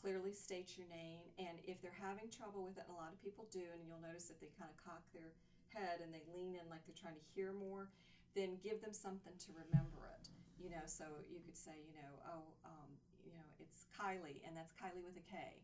clearly 0.00 0.32
state 0.32 0.80
your 0.80 0.88
name, 0.88 1.20
and 1.36 1.60
if 1.68 1.84
they're 1.84 2.00
having 2.00 2.32
trouble 2.32 2.64
with 2.64 2.80
it, 2.80 2.88
and 2.88 2.96
a 2.96 3.00
lot 3.00 3.12
of 3.12 3.20
people 3.20 3.44
do, 3.52 3.64
and 3.76 3.84
you'll 3.84 4.00
notice 4.00 4.32
that 4.32 4.40
they 4.40 4.48
kind 4.56 4.72
of 4.72 4.76
cock 4.80 5.04
their 5.12 5.36
head 5.70 6.02
and 6.02 6.10
they 6.10 6.24
lean 6.34 6.58
in 6.58 6.66
like 6.66 6.82
they're 6.88 6.98
trying 6.98 7.14
to 7.14 7.26
hear 7.36 7.52
more, 7.54 7.92
then 8.34 8.58
give 8.64 8.80
them 8.80 8.94
something 8.94 9.34
to 9.38 9.50
remember 9.54 10.08
it. 10.16 10.32
You 10.60 10.68
know, 10.68 10.84
so 10.84 11.08
you 11.28 11.40
could 11.40 11.56
say, 11.56 11.72
you 11.88 11.96
know, 11.96 12.12
oh, 12.28 12.44
um, 12.68 12.90
you 13.24 13.32
know, 13.32 13.48
it's 13.60 13.88
Kylie, 13.96 14.44
and 14.44 14.52
that's 14.52 14.76
Kylie 14.76 15.04
with 15.04 15.16
a 15.16 15.24
K. 15.24 15.60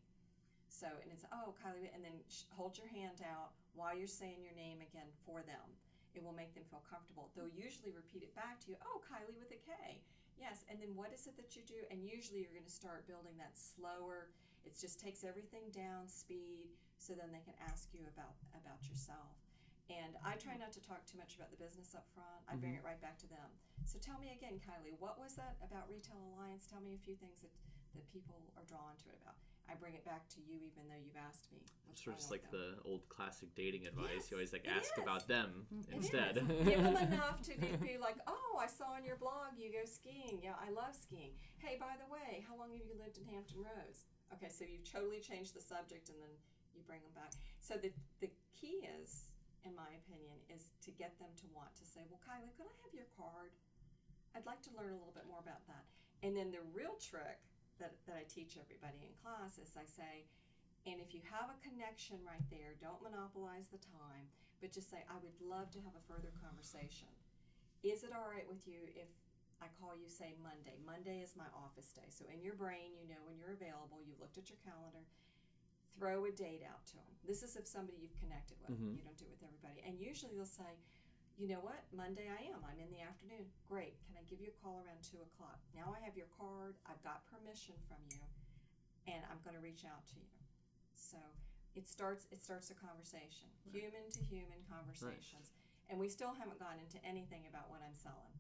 So, 0.72 0.88
and 1.04 1.08
it's, 1.12 1.24
oh, 1.32 1.56
Kylie, 1.60 1.92
and 1.92 2.04
then 2.04 2.16
hold 2.52 2.76
your 2.76 2.88
hand 2.88 3.24
out 3.24 3.56
while 3.76 3.92
you're 3.92 4.08
saying 4.08 4.40
your 4.40 4.56
name 4.56 4.80
again 4.80 5.08
for 5.24 5.44
them. 5.44 5.64
It 6.16 6.24
will 6.24 6.36
make 6.36 6.56
them 6.56 6.64
feel 6.72 6.80
comfortable. 6.88 7.28
They'll 7.36 7.52
usually 7.52 7.92
repeat 7.92 8.24
it 8.24 8.32
back 8.32 8.60
to 8.64 8.72
you, 8.72 8.76
oh, 8.80 9.04
Kylie 9.04 9.36
with 9.36 9.52
a 9.52 9.60
K. 9.60 10.00
Yes, 10.36 10.64
and 10.68 10.76
then 10.80 10.92
what 10.92 11.12
is 11.16 11.26
it 11.26 11.36
that 11.40 11.56
you 11.56 11.64
do? 11.64 11.80
And 11.88 12.04
usually 12.04 12.44
you're 12.44 12.52
going 12.52 12.68
to 12.68 12.72
start 12.72 13.08
building 13.08 13.40
that 13.40 13.56
slower. 13.56 14.28
It 14.68 14.76
just 14.76 15.00
takes 15.00 15.24
everything 15.24 15.72
down 15.72 16.08
speed 16.08 16.76
so 17.00 17.16
then 17.16 17.32
they 17.32 17.40
can 17.40 17.56
ask 17.64 17.88
you 17.96 18.04
about 18.08 18.36
about 18.52 18.84
yourself. 18.84 19.36
And 19.86 20.18
I 20.26 20.34
try 20.34 20.58
not 20.58 20.74
to 20.74 20.82
talk 20.82 21.06
too 21.06 21.14
much 21.14 21.38
about 21.38 21.54
the 21.54 21.60
business 21.60 21.94
up 21.94 22.10
front. 22.10 22.42
I 22.50 22.58
bring 22.58 22.74
mm-hmm. 22.74 22.82
it 22.82 22.90
right 22.90 22.98
back 22.98 23.22
to 23.22 23.28
them. 23.30 23.48
So 23.86 24.02
tell 24.02 24.18
me 24.18 24.34
again, 24.34 24.58
Kylie, 24.58 24.98
what 24.98 25.14
was 25.14 25.38
that 25.38 25.54
about 25.62 25.86
Retail 25.86 26.18
Alliance? 26.34 26.66
Tell 26.66 26.82
me 26.82 26.98
a 26.98 27.02
few 27.06 27.14
things 27.14 27.46
that, 27.46 27.54
that 27.94 28.02
people 28.10 28.50
are 28.58 28.66
drawn 28.66 28.98
to 28.98 29.06
it 29.14 29.18
about. 29.22 29.38
I 29.66 29.74
bring 29.74 29.94
it 29.98 30.04
back 30.06 30.28
to 30.34 30.40
you 30.46 30.62
even 30.62 30.86
though 30.86 31.00
you've 31.00 31.18
asked 31.18 31.50
me. 31.50 31.58
It's 31.90 32.04
Sort 32.04 32.14
of 32.14 32.20
just 32.22 32.30
like 32.30 32.46
them. 32.50 32.60
the 32.60 32.68
old 32.86 33.08
classic 33.08 33.50
dating 33.56 33.86
advice. 33.86 34.26
Yes, 34.26 34.30
you 34.30 34.36
always 34.36 34.52
like 34.52 34.68
ask 34.68 34.94
is. 34.94 35.02
about 35.02 35.26
them 35.26 35.66
mm-hmm. 35.72 35.90
It 35.90 35.96
instead. 35.96 36.34
Give 36.68 36.82
them 36.82 36.96
enough 36.96 37.42
to 37.50 37.52
be 37.58 37.74
be 37.80 37.96
like, 37.98 38.20
oh, 38.30 38.54
I 38.60 38.68
saw 38.70 38.94
on 38.94 39.02
your 39.02 39.16
blog 39.16 39.58
you 39.58 39.72
go 39.74 39.82
skiing. 39.82 40.38
Yeah, 40.44 40.54
I 40.60 40.70
love 40.70 40.94
skiing. 40.94 41.34
Hey, 41.58 41.80
by 41.80 41.98
the 41.98 42.06
way, 42.06 42.44
how 42.46 42.54
long 42.54 42.70
have 42.76 42.84
you 42.86 42.94
lived 42.94 43.18
in 43.18 43.26
Hampton 43.26 43.64
Roads? 43.64 44.06
Okay, 44.34 44.50
so 44.50 44.62
you've 44.62 44.86
totally 44.86 45.18
changed 45.18 45.54
the 45.56 45.62
subject 45.64 46.10
and 46.10 46.18
then 46.18 46.34
you 46.74 46.84
bring 46.86 47.02
them 47.02 47.14
back. 47.16 47.34
So 47.58 47.78
the, 47.80 47.90
the 48.20 48.30
key 48.52 48.86
is, 49.00 49.32
in 49.64 49.72
my 49.74 49.88
opinion, 50.04 50.36
is 50.52 50.70
to 50.84 50.90
get 50.94 51.16
them 51.18 51.32
to 51.42 51.46
want 51.56 51.72
to 51.80 51.84
say, 51.88 52.04
well, 52.06 52.20
Kylie, 52.22 52.52
could 52.54 52.68
I 52.68 52.76
have 52.86 52.94
your 52.94 53.08
card? 53.16 53.56
I'd 54.36 54.44
like 54.44 54.60
to 54.68 54.72
learn 54.76 54.92
a 54.92 55.00
little 55.00 55.16
bit 55.16 55.24
more 55.24 55.40
about 55.40 55.64
that. 55.66 55.88
And 56.20 56.36
then 56.36 56.52
the 56.52 56.60
real 56.76 57.00
trick 57.00 57.40
that, 57.78 57.96
that 58.06 58.16
I 58.16 58.24
teach 58.28 58.56
everybody 58.56 59.04
in 59.04 59.12
class 59.22 59.58
is 59.58 59.74
I 59.76 59.84
say, 59.86 60.26
and 60.86 61.00
if 61.02 61.12
you 61.14 61.20
have 61.28 61.50
a 61.50 61.58
connection 61.62 62.22
right 62.22 62.44
there, 62.48 62.78
don't 62.78 63.02
monopolize 63.02 63.68
the 63.68 63.82
time, 63.82 64.30
but 64.62 64.70
just 64.72 64.88
say, 64.88 65.02
I 65.10 65.18
would 65.20 65.34
love 65.42 65.68
to 65.74 65.80
have 65.82 65.94
a 65.98 66.04
further 66.06 66.30
conversation. 66.40 67.10
Is 67.82 68.02
it 68.06 68.14
all 68.14 68.30
right 68.30 68.46
with 68.46 68.64
you 68.66 68.86
if 68.94 69.10
I 69.60 69.66
call 69.82 69.98
you, 69.98 70.06
say, 70.08 70.34
Monday? 70.40 70.78
Monday 70.86 71.20
is 71.20 71.34
my 71.36 71.48
office 71.52 71.90
day. 71.92 72.06
So 72.08 72.24
in 72.30 72.40
your 72.40 72.54
brain, 72.54 72.94
you 72.96 73.04
know 73.10 73.20
when 73.26 73.36
you're 73.36 73.52
available, 73.56 74.00
you've 74.04 74.20
looked 74.22 74.38
at 74.38 74.48
your 74.48 74.60
calendar, 74.62 75.04
throw 75.96 76.24
a 76.28 76.32
date 76.32 76.62
out 76.64 76.84
to 76.92 76.96
them. 77.00 77.12
This 77.26 77.42
is 77.42 77.56
if 77.56 77.66
somebody 77.66 77.98
you've 78.00 78.16
connected 78.20 78.56
with. 78.62 78.76
Mhm. 78.78 78.96
You 78.96 79.02
don't 79.02 79.16
do 79.18 79.24
it 79.26 79.32
with 79.36 79.42
everybody. 79.44 79.80
And 79.82 79.98
usually 79.98 80.34
they'll 80.34 80.46
say, 80.48 80.76
you 81.36 81.48
know 81.52 81.60
what? 81.60 81.84
Monday 81.92 82.32
I 82.32 82.48
am. 82.48 82.64
I'm 82.64 82.80
in 82.80 82.88
the 82.88 83.04
afternoon. 83.04 83.44
Great. 83.68 84.00
Can 84.08 84.16
I 84.16 84.24
give 84.24 84.40
you 84.40 84.48
a 84.52 84.58
call 84.64 84.80
around 84.80 85.04
two 85.04 85.20
o'clock? 85.20 85.60
Now 85.76 85.92
I 85.92 86.00
have 86.04 86.16
your 86.16 86.28
card. 86.32 86.80
I've 86.88 87.00
got 87.04 87.28
permission 87.28 87.76
from 87.84 88.00
you, 88.08 88.20
and 89.04 89.20
I'm 89.28 89.40
going 89.44 89.52
to 89.56 89.60
reach 89.60 89.84
out 89.84 90.04
to 90.12 90.16
you. 90.16 90.32
So 90.96 91.20
it 91.76 91.84
starts. 91.84 92.24
It 92.32 92.40
starts 92.40 92.72
a 92.72 92.76
conversation, 92.76 93.52
human 93.68 94.08
to 94.16 94.20
human 94.24 94.64
conversations, 94.64 95.52
and 95.92 96.00
we 96.00 96.08
still 96.08 96.32
haven't 96.32 96.56
gone 96.56 96.80
into 96.80 96.96
anything 97.04 97.44
about 97.52 97.68
what 97.68 97.84
I'm 97.84 97.94
selling. 97.96 98.32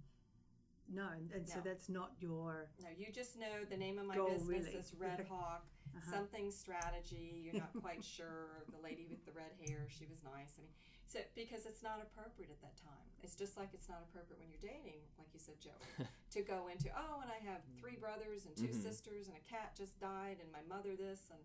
No, 0.88 1.10
and, 1.12 1.28
and 1.34 1.42
so 1.48 1.58
that's 1.64 1.88
not 1.90 2.14
your 2.20 2.70
No, 2.80 2.88
you 2.96 3.10
just 3.12 3.34
know 3.36 3.66
the 3.68 3.76
name 3.76 3.98
of 3.98 4.06
my 4.06 4.14
Goal, 4.14 4.30
business 4.30 4.70
really. 4.70 4.78
is 4.78 4.94
Red 4.96 5.26
Hawk. 5.30 5.66
Uh-huh. 5.96 6.12
Something 6.12 6.50
strategy. 6.50 7.42
You're 7.42 7.60
not 7.60 7.74
quite 7.82 8.04
sure. 8.16 8.62
The 8.70 8.78
lady 8.82 9.04
with 9.10 9.24
the 9.26 9.32
red 9.32 9.50
hair, 9.66 9.88
she 9.90 10.06
was 10.06 10.22
nice. 10.22 10.54
I 10.58 10.62
mean, 10.62 10.70
so 11.06 11.20
because 11.34 11.66
it's 11.66 11.82
not 11.82 12.02
appropriate 12.02 12.50
at 12.50 12.60
that 12.62 12.76
time. 12.76 13.06
It's 13.22 13.34
just 13.34 13.56
like 13.56 13.70
it's 13.72 13.88
not 13.88 14.02
appropriate 14.10 14.38
when 14.42 14.50
you're 14.50 14.62
dating, 14.62 15.02
like 15.18 15.30
you 15.32 15.40
said, 15.40 15.58
Joey, 15.62 15.86
to 16.34 16.40
go 16.42 16.68
into 16.68 16.90
oh, 16.94 17.22
and 17.22 17.30
I 17.30 17.38
have 17.46 17.62
three 17.80 17.96
brothers 17.96 18.44
and 18.46 18.54
2 18.56 18.74
Mhm. 18.74 18.82
sisters, 18.82 19.26
and 19.28 19.36
a 19.36 19.44
cat 19.48 19.74
just 19.78 19.98
died, 20.00 20.38
and 20.42 20.50
my 20.50 20.62
mother 20.68 20.94
this, 20.98 21.30
and 21.30 21.42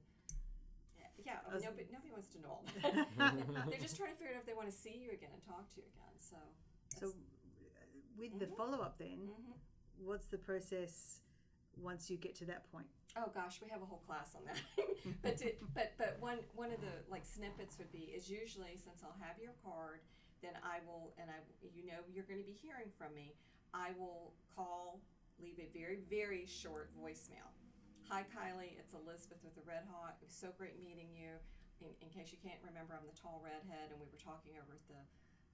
yeah, 1.22 1.38
I 1.46 1.54
mean, 1.54 1.62
nobody, 1.64 1.86
nobody 1.94 2.12
wants 2.12 2.30
to 2.34 2.40
know 2.42 2.50
all 2.50 2.66
that. 2.82 3.06
They're 3.70 3.80
just 3.80 3.98
trying 3.98 4.14
to 4.14 4.18
figure 4.18 4.34
out 4.34 4.42
if 4.42 4.46
they 4.50 4.58
want 4.58 4.70
to 4.70 4.76
see 4.76 4.98
you 4.98 5.12
again 5.14 5.30
and 5.34 5.44
talk 5.46 5.70
to 5.70 5.78
you 5.78 5.86
again. 5.94 6.16
So, 6.18 6.38
so 6.98 7.06
uh, 7.14 7.86
with 8.18 8.34
the 8.40 8.46
Mhm. 8.50 8.58
follow 8.58 8.82
up 8.82 8.98
then 8.98 9.30
hmm 9.30 9.54
what's 10.02 10.26
the 10.28 10.38
process 10.38 11.22
once 11.78 12.10
you 12.10 12.18
get 12.18 12.36
to 12.36 12.46
that 12.46 12.70
point 12.72 12.88
Oh 13.20 13.28
gosh, 13.36 13.60
we 13.60 13.68
have 13.68 13.84
a 13.84 13.86
whole 13.86 14.00
class 14.08 14.32
on 14.40 14.44
that. 14.48 14.56
but 15.24 15.36
to, 15.44 15.52
but 15.76 15.92
but 16.00 16.16
one 16.24 16.40
one 16.56 16.72
of 16.72 16.80
the 16.80 16.96
like 17.12 17.28
snippets 17.28 17.76
would 17.76 17.92
be 17.92 18.08
is 18.16 18.32
usually 18.32 18.80
since 18.80 19.04
I'll 19.04 19.20
have 19.20 19.36
your 19.36 19.52
card, 19.68 20.00
then 20.40 20.56
I 20.64 20.80
will 20.88 21.12
and 21.20 21.28
I 21.28 21.44
you 21.76 21.92
know 21.92 22.00
you're 22.08 22.24
going 22.24 22.40
to 22.40 22.48
be 22.48 22.56
hearing 22.56 22.88
from 22.96 23.12
me. 23.12 23.36
I 23.76 23.92
will 24.00 24.32
call, 24.56 25.04
leave 25.44 25.60
a 25.60 25.68
very 25.76 26.00
very 26.08 26.48
short 26.48 26.88
voicemail. 26.96 27.52
Hi 28.08 28.24
Kylie, 28.32 28.80
it's 28.80 28.96
Elizabeth 28.96 29.44
with 29.44 29.60
the 29.60 29.66
Red 29.68 29.84
Hawk. 29.92 30.16
It 30.24 30.32
was 30.32 30.36
so 30.40 30.56
great 30.56 30.80
meeting 30.80 31.12
you. 31.12 31.36
In, 31.84 31.92
in 32.00 32.08
case 32.16 32.32
you 32.32 32.40
can't 32.40 32.64
remember, 32.64 32.96
I'm 32.96 33.04
the 33.04 33.18
tall 33.18 33.44
redhead, 33.44 33.92
and 33.92 34.00
we 34.00 34.08
were 34.08 34.20
talking 34.24 34.56
over 34.56 34.72
at 34.80 34.88
the 34.88 35.04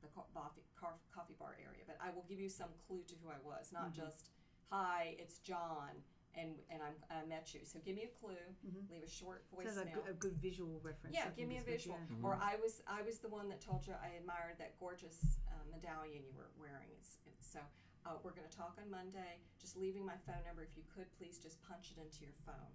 the 0.05 0.13
coffee, 0.13 0.61
coffee 0.77 1.33
bar 1.41 1.57
area. 1.57 1.81
But 1.89 1.97
I 1.97 2.13
will 2.13 2.25
give 2.29 2.37
you 2.37 2.53
some 2.53 2.69
clue 2.85 3.01
to 3.09 3.15
who 3.17 3.33
I 3.33 3.41
was, 3.41 3.73
not 3.73 3.89
Mhm. 3.97 4.05
just 4.05 4.29
hi, 4.69 5.15
it's 5.19 5.39
John 5.39 6.03
and 6.35 6.53
and 6.69 6.81
I'm, 6.85 6.93
I 7.09 7.25
met 7.25 7.53
you. 7.53 7.61
So 7.63 7.79
give 7.83 7.95
me 7.95 8.03
a 8.05 8.13
clue. 8.13 8.37
Mhm. 8.61 8.89
Leave 8.91 9.03
a 9.03 9.09
short 9.09 9.43
sounds 9.49 9.77
voicemail. 9.77 9.85
like 9.85 10.07
a, 10.07 10.11
a 10.11 10.13
good 10.13 10.37
visual 10.37 10.79
reference 10.83 11.15
yeah, 11.15 11.29
give 11.35 11.47
me 11.49 11.55
a 11.57 11.65
that's 11.65 11.65
good, 11.65 11.77
visual. 11.77 11.97
yeah. 12.09 12.25
Or 12.27 12.37
I 12.41 12.55
was 12.61 12.81
I 12.85 13.01
was 13.01 13.17
the 13.19 13.29
one 13.29 13.49
that 13.49 13.59
told 13.61 13.87
you 13.87 13.93
I 13.97 14.13
admired 14.21 14.57
that 14.59 14.77
gorgeous 14.79 15.39
uh, 15.49 15.65
medallion 15.71 16.23
you 16.25 16.33
were 16.37 16.51
wearing. 16.59 16.87
It's, 16.97 17.17
it's 17.25 17.47
so. 17.51 17.59
Uh, 18.05 18.15
we're 18.23 18.31
going 18.31 18.47
to 18.47 18.55
talk 18.55 18.79
on 18.79 18.87
Monday. 18.89 19.43
Just 19.59 19.75
leaving 19.75 20.05
my 20.05 20.15
phone 20.23 20.39
number. 20.47 20.63
If 20.63 20.77
you 20.79 20.83
could, 20.87 21.11
please 21.19 21.39
just 21.43 21.59
punch 21.67 21.91
it 21.91 21.99
into 21.99 22.23
your 22.23 22.31
phone. 22.47 22.71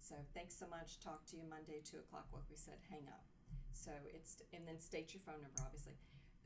So 0.00 0.16
thanks 0.34 0.58
so 0.58 0.66
much. 0.66 0.98
Talk 0.98 1.22
to 1.30 1.36
you 1.38 1.46
Monday, 1.46 1.78
two 1.86 2.02
o'clock. 2.02 2.26
Like 2.34 2.42
we 2.50 2.56
said, 2.56 2.82
hang 2.90 3.06
up. 3.06 3.22
So 3.70 3.92
it's 4.10 4.42
and 4.52 4.66
then 4.66 4.80
state 4.80 5.14
your 5.14 5.20
phone 5.22 5.38
number, 5.38 5.62
obviously. 5.62 5.94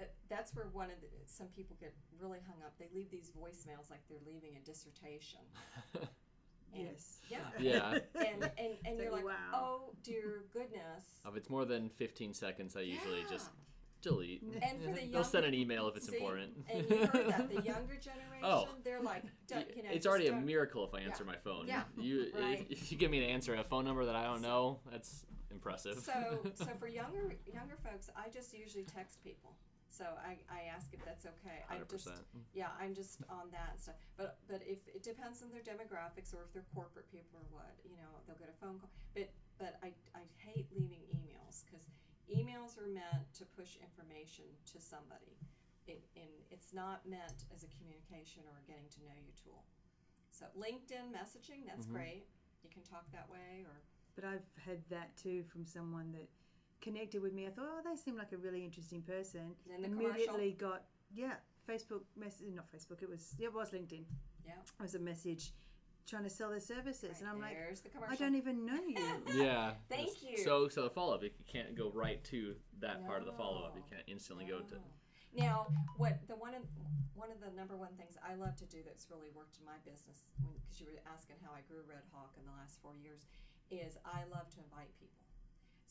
Uh, 0.01 0.05
that's 0.29 0.55
where 0.55 0.67
one 0.73 0.91
of 0.91 1.01
the, 1.01 1.07
some 1.27 1.47
people 1.49 1.77
get 1.81 1.95
really 2.21 2.41
hung 2.47 2.63
up. 2.65 2.73
They 2.79 2.89
leave 2.95 3.11
these 3.11 3.31
voicemails 3.31 3.91
like 3.91 4.01
they're 4.09 4.19
leaving 4.27 4.57
a 4.57 4.65
dissertation. 4.65 5.41
And- 6.77 6.89
yes 6.91 7.21
Yeah. 7.31 7.39
Yeah. 7.61 7.99
and 8.17 8.43
and, 8.43 8.43
and 8.59 8.77
It's 8.85 9.01
you're 9.03 9.13
like, 9.13 9.25
like, 9.25 9.35
wow. 9.53 9.53
oh 9.55 9.95
dear 10.03 10.43
goodness. 10.53 11.05
if 11.25 11.37
it's 11.37 11.49
more 11.49 11.65
than 11.65 11.89
15 11.89 12.35
seconds, 12.35 12.75
I 12.77 12.81
usually 12.81 13.21
Yeah. 13.21 13.31
just 13.31 13.51
delete. 14.03 14.43
And 14.43 14.81
for 14.83 14.91
the 14.91 15.01
younger, 15.03 15.13
They'll 15.13 15.23
send 15.25 15.45
an 15.47 15.55
email 15.55 15.87
if 15.87 15.97
it's 15.97 16.09
see, 16.09 16.17
important. 16.17 16.51
And 16.69 16.91
you 16.91 16.97
heard 17.07 17.29
that 17.29 17.49
the 17.49 17.63
younger 17.63 17.95
generation, 17.95 18.43
Oh. 18.43 18.67
they're 18.83 19.01
like, 19.01 19.23
don't, 19.47 19.65
you 19.77 19.85
know, 19.85 19.91
it's 19.93 20.05
already 20.05 20.27
a 20.27 20.33
don't- 20.33 20.45
miracle 20.45 20.85
if 20.85 20.93
I 20.95 21.01
answer 21.01 21.25
my 21.25 21.37
phone. 21.37 21.69
Yeah. 21.69 21.85
You 21.97 22.33
Right. 22.37 22.67
if, 22.69 22.83
if 22.83 22.91
you 22.93 22.99
give 22.99 23.11
me 23.13 23.19
an 23.23 23.31
answer, 23.31 23.55
a 23.55 23.63
phone 23.63 23.85
number 23.85 24.05
that 24.07 24.17
I 24.17 24.25
don't 24.25 24.43
So- 24.43 24.49
know, 24.49 24.81
that's 24.91 25.25
impressive. 25.53 25.99
So 26.01 26.41
so 26.55 26.67
for 26.81 26.89
younger 26.89 27.37
younger 27.47 27.77
folks, 27.85 28.11
I 28.17 28.31
just 28.31 28.53
usually 28.53 28.83
text 28.83 29.23
people. 29.23 29.55
So 29.95 30.03
I, 30.19 30.43
I 30.51 30.67
ask 30.75 30.91
if 30.91 30.99
that's 31.07 31.23
okay. 31.23 31.63
I 31.71 31.79
Hundred 31.79 31.87
just 31.95 32.11
percent. 32.11 32.27
yeah, 32.51 32.75
I'm 32.83 32.99
just 32.99 33.23
on 33.31 33.55
that 33.55 33.79
stuff. 33.79 33.95
But 34.19 34.43
but 34.51 34.59
if 34.67 34.83
it 34.91 35.07
depends 35.07 35.39
on 35.43 35.55
their 35.55 35.63
demographics 35.63 36.35
or 36.35 36.43
if 36.43 36.51
they're 36.51 36.67
corporate 36.75 37.07
people 37.15 37.39
or 37.39 37.47
what, 37.55 37.79
you 37.87 37.95
know, 37.95 38.11
they'll 38.27 38.39
get 38.43 38.51
a 38.51 38.59
phone 38.59 38.83
call. 38.83 38.91
But 39.15 39.31
but 39.55 39.79
I, 39.87 39.95
I 40.19 40.27
hate 40.43 40.67
leaving 40.75 41.07
emails 41.15 41.63
because 41.63 41.87
emails 42.27 42.75
are 42.75 42.91
meant 42.91 43.31
to 43.39 43.47
push 43.55 43.79
information 43.79 44.51
to 44.75 44.83
somebody. 44.83 45.39
It, 45.87 46.03
and 46.19 46.33
it's 46.51 46.75
not 46.75 47.07
meant 47.07 47.47
as 47.55 47.63
a 47.63 47.71
communication 47.79 48.43
or 48.51 48.59
a 48.59 48.65
getting 48.67 48.91
to 48.99 49.01
know 49.07 49.15
you 49.15 49.31
tool. 49.39 49.63
So 50.35 50.47
LinkedIn 50.59 51.15
messaging, 51.15 51.71
that's 51.71 51.87
Mhm. 51.87 51.93
great. 51.95 52.27
You 52.67 52.71
can 52.71 52.83
talk 52.83 53.07
that 53.13 53.31
way 53.31 53.63
or 53.63 53.79
But 54.17 54.25
I've 54.25 54.49
had 54.59 54.83
that 54.91 55.15
too 55.17 55.45
from 55.45 55.67
someone 55.67 56.11
that 56.19 56.27
connected 56.85 57.23
with 57.23 57.33
me. 57.33 57.47
I 57.47 57.51
thought, 57.51 57.67
oh, 57.67 57.81
they 57.89 57.97
seem 57.97 58.17
like 58.17 58.33
a 58.33 58.37
really 58.37 58.65
interesting 58.65 59.03
person. 59.03 59.57
then 59.67 59.83
the 59.83 59.89
commercial. 59.89 60.11
Immediately 60.11 60.53
got 60.53 60.83
yeah, 61.15 61.35
Facebook 61.69 62.03
message, 62.17 62.49
not 62.55 62.67
Facebook. 62.71 63.03
It 63.03 63.09
was 63.09 63.35
yeah, 63.39 63.49
it 63.49 63.55
was 63.55 63.71
LinkedIn. 63.71 64.05
Yeah. 64.45 64.53
It 64.79 64.83
was 64.83 64.95
a 64.95 64.99
message 64.99 65.53
trying 66.07 66.25
to 66.25 66.31
sell 66.31 66.51
their 66.51 66.61
services, 66.61 67.03
Right, 67.03 67.21
and 67.21 67.29
I'm 67.29 67.41
like, 67.41 67.57
the. 67.83 67.91
I 68.11 68.17
don't 68.17 68.35
even 68.35 68.67
know 68.67 68.79
you. 68.87 69.01
Yeah. 69.35 69.73
Thank 69.89 70.09
Just- 70.09 70.23
you. 70.23 70.39
So 70.45 70.69
so 70.69 70.83
the 70.83 70.91
follow 70.91 71.15
up, 71.15 71.23
you 71.23 71.31
can't 71.49 71.75
go 71.75 71.91
right 71.95 72.23
to 72.25 72.55
that 72.81 73.07
part 73.07 73.21
of 73.21 73.27
the 73.27 73.33
follow 73.33 73.65
up. 73.65 73.73
You 73.77 73.83
can't 73.89 74.05
instantly 74.07 74.45
go 74.45 74.61
to. 74.61 74.77
Now, 75.35 75.67
what 75.97 76.21
the 76.29 76.37
one 76.37 76.55
of 76.55 76.63
one 77.15 77.31
of 77.33 77.41
the 77.41 77.51
number 77.57 77.75
one 77.75 77.91
things 77.97 78.15
I 78.23 78.35
love 78.35 78.55
to 78.63 78.67
do 78.67 78.79
that's 78.87 79.11
really 79.11 79.31
worked 79.35 79.59
in 79.59 79.65
my 79.65 79.81
business, 79.83 80.23
because 80.39 80.79
you 80.79 80.87
were 80.87 81.03
asking 81.11 81.43
how 81.43 81.51
I 81.51 81.67
grew 81.67 81.83
Red 81.89 82.07
Hawk 82.13 82.37
in 82.39 82.45
the 82.47 82.55
last 82.55 82.79
four 82.79 82.95
years, 82.95 83.27
is 83.71 83.99
I 84.07 84.23
love 84.31 84.47
to 84.55 84.63
invite 84.63 84.95
people. 85.01 85.24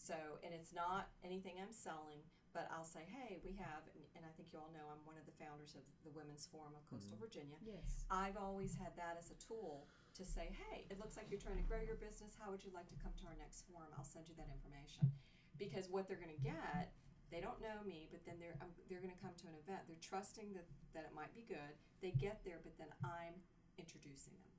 So, 0.04 0.44
and 0.44 0.52
it's 0.52 0.76
not 0.76 1.08
anything 1.24 1.64
I'm 1.64 1.72
selling, 1.72 2.28
but 2.52 2.68
I'll 2.76 2.84
say, 2.84 3.08
hey, 3.08 3.40
we 3.40 3.56
have, 3.56 3.88
and, 3.96 4.04
and 4.20 4.28
I 4.28 4.32
think 4.36 4.52
you 4.52 4.60
all 4.60 4.68
know 4.76 4.84
I'm 4.92 5.00
one 5.08 5.16
of 5.16 5.24
the 5.24 5.32
founders 5.40 5.80
of 5.80 5.84
the 6.04 6.12
Women's 6.12 6.44
Forum 6.52 6.76
of 6.76 6.84
Coastal 6.92 7.16
Virginia. 7.16 7.56
yes. 7.64 8.04
I've 8.12 8.36
always 8.36 8.76
had 8.76 8.92
that 9.00 9.16
as 9.16 9.32
a 9.32 9.38
tool 9.40 9.88
to 10.20 10.28
say, 10.28 10.52
hey, 10.68 10.84
it 10.92 11.00
looks 11.00 11.16
like 11.16 11.32
you're 11.32 11.40
trying 11.40 11.58
to 11.58 11.64
grow 11.64 11.80
your 11.80 11.96
business. 11.96 12.36
How 12.36 12.52
would 12.52 12.68
you 12.68 12.76
like 12.76 12.92
to 12.92 13.00
come 13.00 13.16
to 13.24 13.26
our 13.32 13.38
next 13.40 13.64
forum? 13.72 13.88
I'll 13.96 14.04
send 14.06 14.28
you 14.28 14.36
that 14.36 14.52
information. 14.52 15.08
Because 15.56 15.88
what 15.88 16.12
they're 16.12 16.20
going 16.20 16.36
to 16.36 16.44
get, 16.44 16.92
they 17.32 17.40
don't 17.40 17.64
know 17.64 17.80
me, 17.88 18.12
but 18.12 18.22
then 18.28 18.38
they're 18.44 18.60
um, 18.62 18.70
they're 18.92 19.02
going 19.02 19.14
to 19.14 19.24
come 19.24 19.34
to 19.42 19.48
an 19.50 19.58
event. 19.58 19.88
They're 19.90 20.02
trusting 20.02 20.54
that 20.54 20.68
that 20.94 21.08
it 21.08 21.14
might 21.16 21.34
be 21.34 21.46
good. 21.48 21.74
They 22.02 22.14
get 22.14 22.42
there, 22.46 22.62
but 22.62 22.78
then 22.78 22.90
I'm 23.02 23.38
introducing 23.78 24.38
them. 24.46 24.54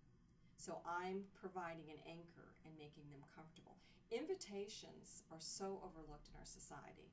So 0.58 0.80
I'm 0.82 1.28
providing 1.36 1.86
an 1.92 2.00
anchor 2.08 2.54
and 2.66 2.72
making 2.74 3.10
them 3.12 3.22
comfortable. 3.30 3.78
Invitations 4.14 5.26
are 5.34 5.42
so 5.42 5.82
overlooked 5.82 6.30
in 6.30 6.38
our 6.38 6.46
society. 6.46 7.10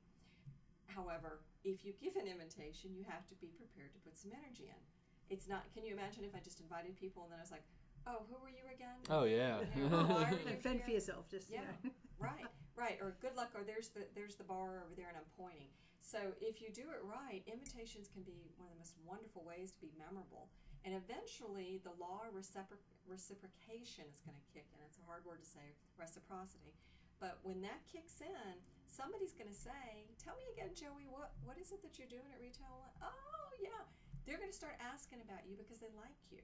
However, 0.86 1.42
if 1.66 1.82
you 1.82 1.90
give 1.98 2.14
an 2.14 2.30
invitation, 2.30 2.94
you 2.94 3.02
have 3.10 3.26
to 3.26 3.34
be 3.42 3.50
prepared 3.58 3.90
to 3.90 4.00
put 4.06 4.14
some 4.14 4.30
energy 4.30 4.70
in. 4.70 4.78
It's 5.26 5.50
not. 5.50 5.66
Can 5.74 5.82
you 5.82 5.98
imagine 5.98 6.22
if 6.22 6.30
I 6.30 6.38
just 6.38 6.62
invited 6.62 6.94
people 6.94 7.26
and 7.26 7.34
then 7.34 7.42
I 7.42 7.42
was 7.42 7.50
like, 7.50 7.66
"Oh, 8.06 8.22
who 8.30 8.38
are 8.38 8.54
you 8.54 8.62
again?" 8.70 9.02
Oh 9.10 9.24
yeah. 9.26 9.66
You 9.74 9.90
know, 9.90 10.06
why 10.06 10.30
are 10.30 10.38
you 10.38 10.54
Fend 10.62 10.86
for 10.86 10.94
yourself, 10.94 11.26
just 11.26 11.50
Yeah. 11.50 11.66
you 11.82 11.90
know. 11.90 11.96
right, 12.22 12.46
right. 12.78 12.98
Or 13.02 13.18
good 13.18 13.34
luck. 13.34 13.50
Or 13.58 13.66
there's 13.66 13.90
the 13.90 14.06
there's 14.14 14.36
the 14.38 14.46
bar 14.46 14.78
over 14.86 14.94
there, 14.94 15.10
and 15.10 15.18
I'm 15.18 15.30
pointing. 15.34 15.74
So 15.98 16.38
if 16.38 16.62
you 16.62 16.70
do 16.70 16.86
it 16.94 17.02
right, 17.02 17.42
invitations 17.50 18.06
can 18.06 18.22
be 18.22 18.46
one 18.60 18.70
of 18.70 18.74
the 18.78 18.82
most 18.82 18.94
wonderful 19.02 19.42
ways 19.42 19.74
to 19.74 19.80
be 19.82 19.90
memorable. 19.98 20.54
And 20.86 20.94
eventually, 20.94 21.78
the 21.82 21.94
law 21.98 22.26
of 22.26 22.34
recipro- 22.34 22.82
reciprocation 23.06 24.06
is 24.10 24.18
going 24.26 24.34
to 24.34 24.46
kick 24.50 24.66
in. 24.74 24.82
It's 24.86 24.98
a 24.98 25.06
hard 25.06 25.22
word 25.22 25.38
to 25.38 25.46
say, 25.46 25.78
reciprocity. 25.94 26.74
But 27.22 27.38
when 27.46 27.62
that 27.62 27.86
kicks 27.86 28.18
in, 28.18 28.54
somebody's 28.90 29.30
going 29.30 29.46
to 29.46 29.54
say, 29.54 30.10
"Tell 30.18 30.34
me 30.34 30.42
again, 30.58 30.74
Joey, 30.74 31.06
what 31.06 31.30
what 31.46 31.54
is 31.54 31.70
it 31.70 31.78
that 31.86 31.94
you're 31.94 32.10
doing 32.10 32.26
at 32.34 32.42
Retail?" 32.42 32.74
One?" 32.82 32.90
Oh, 32.98 33.50
yeah. 33.62 33.86
They're 34.26 34.42
going 34.42 34.50
to 34.50 34.56
start 34.58 34.74
asking 34.82 35.22
about 35.22 35.46
you 35.46 35.54
because 35.54 35.78
they 35.78 35.90
like 35.94 36.18
you. 36.34 36.42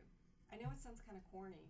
I 0.54 0.56
know 0.56 0.70
it 0.70 0.78
sounds 0.78 1.02
kind 1.02 1.18
of 1.18 1.26
corny, 1.34 1.66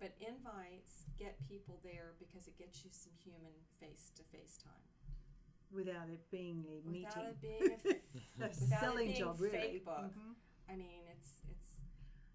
but 0.00 0.16
invites 0.24 1.04
get 1.20 1.36
people 1.48 1.76
there 1.84 2.16
because 2.16 2.48
it 2.48 2.56
gets 2.56 2.80
you 2.84 2.90
some 2.92 3.12
human 3.20 3.52
face 3.76 4.08
to 4.16 4.22
face 4.32 4.56
time. 4.56 4.88
Without 5.70 6.08
it 6.10 6.24
being 6.32 6.64
a 6.66 6.80
Without 6.82 7.16
meeting. 7.16 7.28
it 7.28 7.38
being 7.40 7.62
a, 7.76 7.76
a 8.44 8.48
without 8.48 8.56
it 8.56 8.80
selling 8.80 9.08
being 9.12 9.20
job, 9.20 9.36
really. 9.40 9.80
Facebook. 9.84 10.10
Mhm. 10.16 10.32
I 10.68 10.74
mean, 10.80 11.04
it's 11.12 11.44
it's 11.48 11.69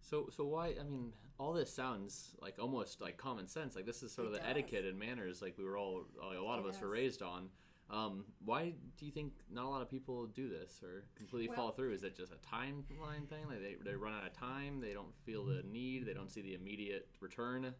So 0.09 0.29
so 0.31 0.45
why? 0.45 0.75
I 0.79 0.83
mean, 0.83 1.13
all 1.39 1.53
this 1.53 1.73
sounds 1.73 2.35
like 2.41 2.55
almost 2.59 3.01
like 3.01 3.17
common 3.17 3.47
sense. 3.47 3.75
Like 3.75 3.85
this 3.85 4.03
is 4.03 4.11
sort 4.11 4.25
It 4.25 4.27
of 4.27 4.33
the 4.33 4.39
does. 4.39 4.49
etiquette 4.49 4.85
and 4.85 4.97
manners 4.99 5.41
like 5.41 5.57
we 5.57 5.65
were 5.65 5.77
all 5.77 6.05
like, 6.29 6.37
a 6.37 6.41
lot 6.41 6.59
of 6.59 6.65
It 6.65 6.69
us 6.69 6.81
were 6.81 6.89
raised 6.89 7.21
on. 7.21 7.49
Um, 7.89 8.25
why 8.43 8.73
do 8.97 9.05
you 9.05 9.11
think 9.11 9.33
not 9.51 9.65
a 9.65 9.69
lot 9.69 9.81
of 9.83 9.89
people 9.89 10.25
do 10.25 10.49
this 10.49 10.81
or 10.83 11.03
completely 11.15 11.47
Well- 11.49 11.57
follow 11.57 11.71
through? 11.71 11.93
Is 11.93 12.03
it 12.03 12.15
just 12.15 12.31
a 12.31 12.37
timeline 12.37 13.27
thing? 13.29 13.45
Like 13.47 13.61
they, 13.61 13.75
they 13.83 13.95
run 13.95 14.13
out 14.13 14.25
of 14.25 14.33
time, 14.33 14.79
they 14.81 14.93
don't 14.93 15.13
feel 15.23 15.45
the 15.45 15.61
need, 15.63 16.05
they 16.07 16.13
don't 16.13 16.31
see 16.31 16.41
the 16.41 16.55
immediate 16.55 17.07
return. 17.19 17.73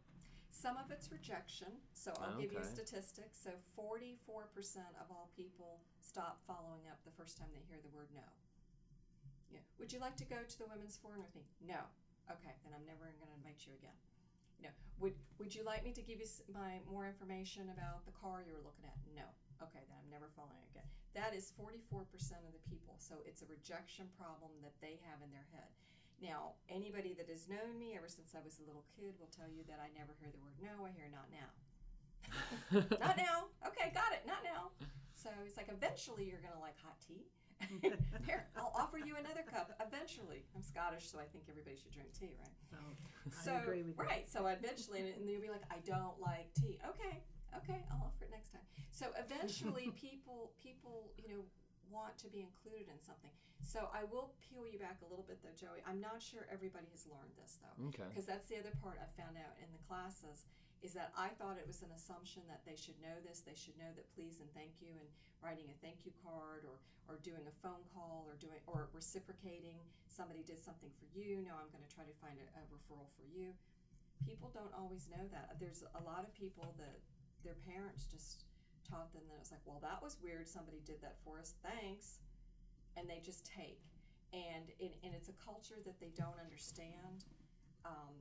some 0.51 0.77
of 0.77 0.89
it's 0.89 1.11
rejection. 1.11 1.67
So 1.93 2.13
I'll 2.21 2.35
Oh, 2.38 2.41
give 2.41 2.53
you 2.53 2.63
statistics. 2.63 3.38
So 3.43 3.49
44% 3.75 4.77
of 5.01 5.09
all 5.11 5.29
people 5.35 5.81
stop 6.01 6.39
following 6.47 6.88
up 6.89 7.03
the 7.03 7.11
first 7.11 7.38
time 7.38 7.49
they 7.53 7.59
hear 7.67 7.77
the 7.83 7.89
word 7.89 8.07
no. 8.15 8.21
Yeah. 9.51 9.59
Would 9.79 9.91
you 9.91 9.99
like 9.99 10.15
to 10.17 10.25
go 10.25 10.38
to 10.47 10.57
the 10.57 10.65
women's 10.65 10.95
forum 10.97 11.21
with 11.21 11.35
me? 11.35 11.43
No. 11.65 11.81
Okay, 12.31 12.53
then 12.65 12.73
I'm 12.73 12.85
never 12.85 13.05
going 13.21 13.29
to 13.29 13.38
invite 13.38 13.61
you 13.65 13.73
again. 13.77 13.97
No. 14.61 14.71
Would 15.03 15.15
Would 15.38 15.53
you 15.53 15.63
like 15.63 15.83
me 15.83 15.91
to 15.93 16.01
give 16.01 16.19
you 16.19 16.29
my 16.49 16.79
more 16.89 17.05
information 17.05 17.69
about 17.69 18.05
the 18.07 18.15
car 18.15 18.41
you 18.41 18.55
were 18.55 18.63
looking 18.65 18.88
at? 18.88 18.97
No. 19.13 19.27
Okay, 19.61 19.83
then 19.88 19.97
I'm 19.99 20.11
never 20.11 20.27
following 20.35 20.63
again. 20.71 20.88
That 21.15 21.31
is 21.31 21.55
44% 21.55 22.03
of 22.43 22.51
the 22.51 22.63
people. 22.67 22.99
So 22.99 23.23
it's 23.23 23.39
a 23.39 23.47
rejection 23.47 24.11
problem 24.19 24.51
that 24.67 24.75
they 24.83 24.99
have 25.07 25.23
in 25.23 25.31
their 25.31 25.47
head. 25.55 25.71
Now, 26.19 26.59
anybody 26.67 27.15
that 27.15 27.27
has 27.27 27.47
known 27.47 27.75
me 27.79 27.95
ever 27.95 28.07
since 28.07 28.35
I 28.35 28.43
was 28.43 28.59
a 28.59 28.67
little 28.67 28.88
kid 28.95 29.15
will 29.19 29.31
tell 29.31 29.47
you 29.47 29.63
that 29.67 29.79
I 29.83 29.91
never 29.95 30.15
hear 30.19 30.31
the 30.31 30.39
word 30.39 30.55
no. 30.59 30.88
I 30.88 30.91
hear 30.95 31.11
not 31.11 31.27
now. 31.31 31.49
not 32.99 33.15
now. 33.15 33.51
Okay, 33.67 33.91
got 33.91 34.13
it. 34.13 34.23
Not 34.29 34.45
now. 34.45 34.71
So 35.13 35.29
it's 35.43 35.57
like 35.57 35.67
eventually 35.73 36.23
you're 36.29 36.39
gonna 36.39 36.61
like 36.61 36.77
hot 36.79 36.95
tea. 37.01 37.27
Here, 38.25 38.45
I'll 38.57 38.73
offer 38.75 38.97
you 38.97 39.15
another 39.17 39.43
cup. 39.49 39.71
Eventually, 39.79 40.43
I'm 40.55 40.61
Scottish, 40.63 41.07
so 41.09 41.19
I 41.19 41.25
think 41.25 41.45
everybody 41.49 41.75
should 41.75 41.91
drink 41.91 42.09
tea, 42.13 42.35
right? 42.39 42.55
Oh, 42.73 43.31
So 43.43 43.53
I 43.53 43.61
agree 43.61 43.83
with 43.83 43.97
that. 43.97 44.05
right. 44.07 44.29
So 44.29 44.47
eventually, 44.47 44.99
and 45.01 45.29
you'll 45.29 45.41
be 45.41 45.49
like, 45.49 45.63
I 45.71 45.79
don't 45.85 46.19
like 46.19 46.53
tea. 46.53 46.79
Okay, 46.89 47.23
okay, 47.57 47.83
I'll 47.91 48.05
offer 48.11 48.25
it 48.25 48.31
next 48.31 48.49
time. 48.51 48.61
So 48.91 49.07
eventually, 49.17 49.91
people 49.99 50.51
people 50.61 51.11
you 51.17 51.29
know 51.29 51.43
want 51.91 52.17
to 52.23 52.27
be 52.29 52.41
included 52.45 52.87
in 52.91 52.99
something. 53.01 53.31
So 53.63 53.89
I 53.93 54.05
will 54.05 54.33
peel 54.45 54.65
you 54.69 54.77
back 54.77 55.01
a 55.01 55.09
little 55.09 55.25
bit 55.25 55.41
though, 55.41 55.55
Joey. 55.57 55.81
I'm 55.87 55.99
not 55.99 56.21
sure 56.21 56.45
everybody 56.53 56.85
has 56.93 57.05
learned 57.09 57.33
this 57.39 57.57
though 57.61 57.75
Okay. 57.89 58.05
because 58.11 58.25
that's 58.29 58.45
the 58.51 58.61
other 58.61 58.73
part 58.83 59.01
I 59.01 59.07
found 59.17 59.35
out 59.39 59.57
in 59.57 59.69
the 59.73 59.81
classes 59.89 60.45
is 60.85 60.93
that 60.93 61.09
I 61.17 61.33
thought 61.41 61.57
it 61.57 61.65
was 61.65 61.81
an 61.81 61.89
assumption 61.95 62.45
that 62.45 62.61
they 62.67 62.77
should 62.77 62.99
know 63.01 63.17
this. 63.25 63.41
They 63.41 63.57
should 63.57 63.73
know 63.81 63.89
that 63.97 64.05
please 64.13 64.37
and 64.37 64.45
thank 64.53 64.83
you 64.85 64.93
and 64.93 65.09
writing 65.41 65.65
a 65.71 65.75
thank 65.81 66.05
you 66.05 66.13
card 66.21 66.65
or 66.67 66.77
or 67.09 67.21
doing 67.21 67.45
a 67.45 67.55
phone 67.61 67.85
call 67.93 68.25
or 68.29 68.33
doing 68.41 68.57
or 68.69 68.89
reciprocating. 68.93 69.77
Somebody 70.09 70.41
did 70.45 70.57
something 70.61 70.89
for 70.97 71.05
you. 71.13 71.41
Now 71.41 71.57
I'm 71.61 71.69
going 71.73 71.85
to 71.85 71.89
try 71.93 72.01
to 72.05 72.15
find 72.21 72.37
a, 72.41 72.45
a 72.57 72.65
referral 72.69 73.09
for 73.13 73.25
you. 73.29 73.53
People 74.25 74.49
don't 74.53 74.73
always 74.73 75.05
know 75.09 75.21
that. 75.33 75.57
There's 75.61 75.85
a 75.93 76.01
lot 76.01 76.25
of 76.25 76.33
people 76.33 76.73
that 76.81 76.97
their 77.45 77.57
parents 77.65 78.09
just 78.09 78.45
taught 78.85 79.11
them 79.13 79.23
that 79.29 79.37
it's 79.41 79.51
like, 79.51 79.65
well, 79.65 79.81
that 79.81 79.99
was 80.01 80.17
weird. 80.21 80.47
Somebody 80.47 80.79
did 80.85 81.01
that 81.01 81.17
for 81.25 81.39
us. 81.41 81.53
Thanks, 81.65 82.19
and 82.95 83.09
they 83.09 83.19
just 83.19 83.45
take. 83.45 83.81
And 84.33 84.69
it, 84.79 84.95
and 85.03 85.13
it's 85.15 85.29
a 85.29 85.37
culture 85.41 85.79
that 85.85 85.99
they 85.99 86.11
don't 86.15 86.37
understand. 86.39 87.25
Um, 87.85 88.13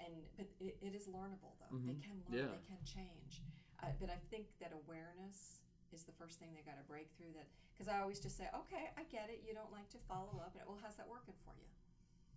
and 0.00 0.14
but 0.36 0.46
it, 0.60 0.78
it 0.80 0.94
is 0.94 1.06
learnable 1.10 1.58
though. 1.58 1.74
They 1.84 1.94
Mhm. 1.98 2.02
can 2.02 2.16
learn. 2.28 2.38
Yeah. 2.38 2.50
They 2.54 2.64
can 2.66 2.82
change. 2.86 3.42
Uh, 3.82 3.90
but 4.00 4.10
I 4.10 4.18
think 4.30 4.46
that 4.60 4.72
awareness 4.72 5.60
is 5.92 6.04
the 6.04 6.12
first 6.12 6.38
thing 6.38 6.54
they 6.54 6.62
got 6.62 6.78
to 6.78 6.86
break 6.86 7.10
through. 7.18 7.32
That 7.34 7.46
because 7.74 7.86
I 7.90 8.00
always 8.00 8.18
just 8.20 8.36
say, 8.36 8.46
okay, 8.54 8.90
I 8.96 9.02
get 9.10 9.30
it. 9.30 9.42
You 9.46 9.54
don't 9.54 9.70
like 9.72 9.88
to 9.90 9.98
follow 10.08 10.38
up, 10.42 10.54
and 10.58 10.66
well, 10.66 10.78
how's 10.82 10.96
that 10.96 11.08
working 11.08 11.34
for 11.44 11.54
you? 11.58 11.66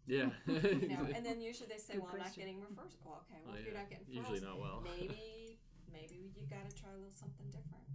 Yeah. 0.09 0.29
You 0.81 0.89
know, 0.97 1.05
and 1.15 1.23
then 1.25 1.39
usually 1.41 1.69
they 1.69 1.77
say, 1.77 1.93
Good 1.93 2.01
well, 2.03 2.11
I'm 2.13 2.19
not 2.25 2.33
getting 2.35 2.57
referrals. 2.59 2.97
Well, 3.05 3.21
okay, 3.29 3.39
well, 3.45 3.53
Oh, 3.55 3.59
if 3.59 3.65
you're 3.65 3.77
not 3.77 3.89
getting 3.89 4.05
Usually 4.09 4.39
referrals, 4.39 4.43
not 4.43 4.59
well. 4.59 4.81
maybe 4.83 5.50
maybe 5.93 6.31
you 6.35 6.47
got 6.49 6.63
to 6.67 6.73
try 6.73 6.89
a 6.91 6.97
little 6.97 7.13
something 7.13 7.47
different. 7.51 7.85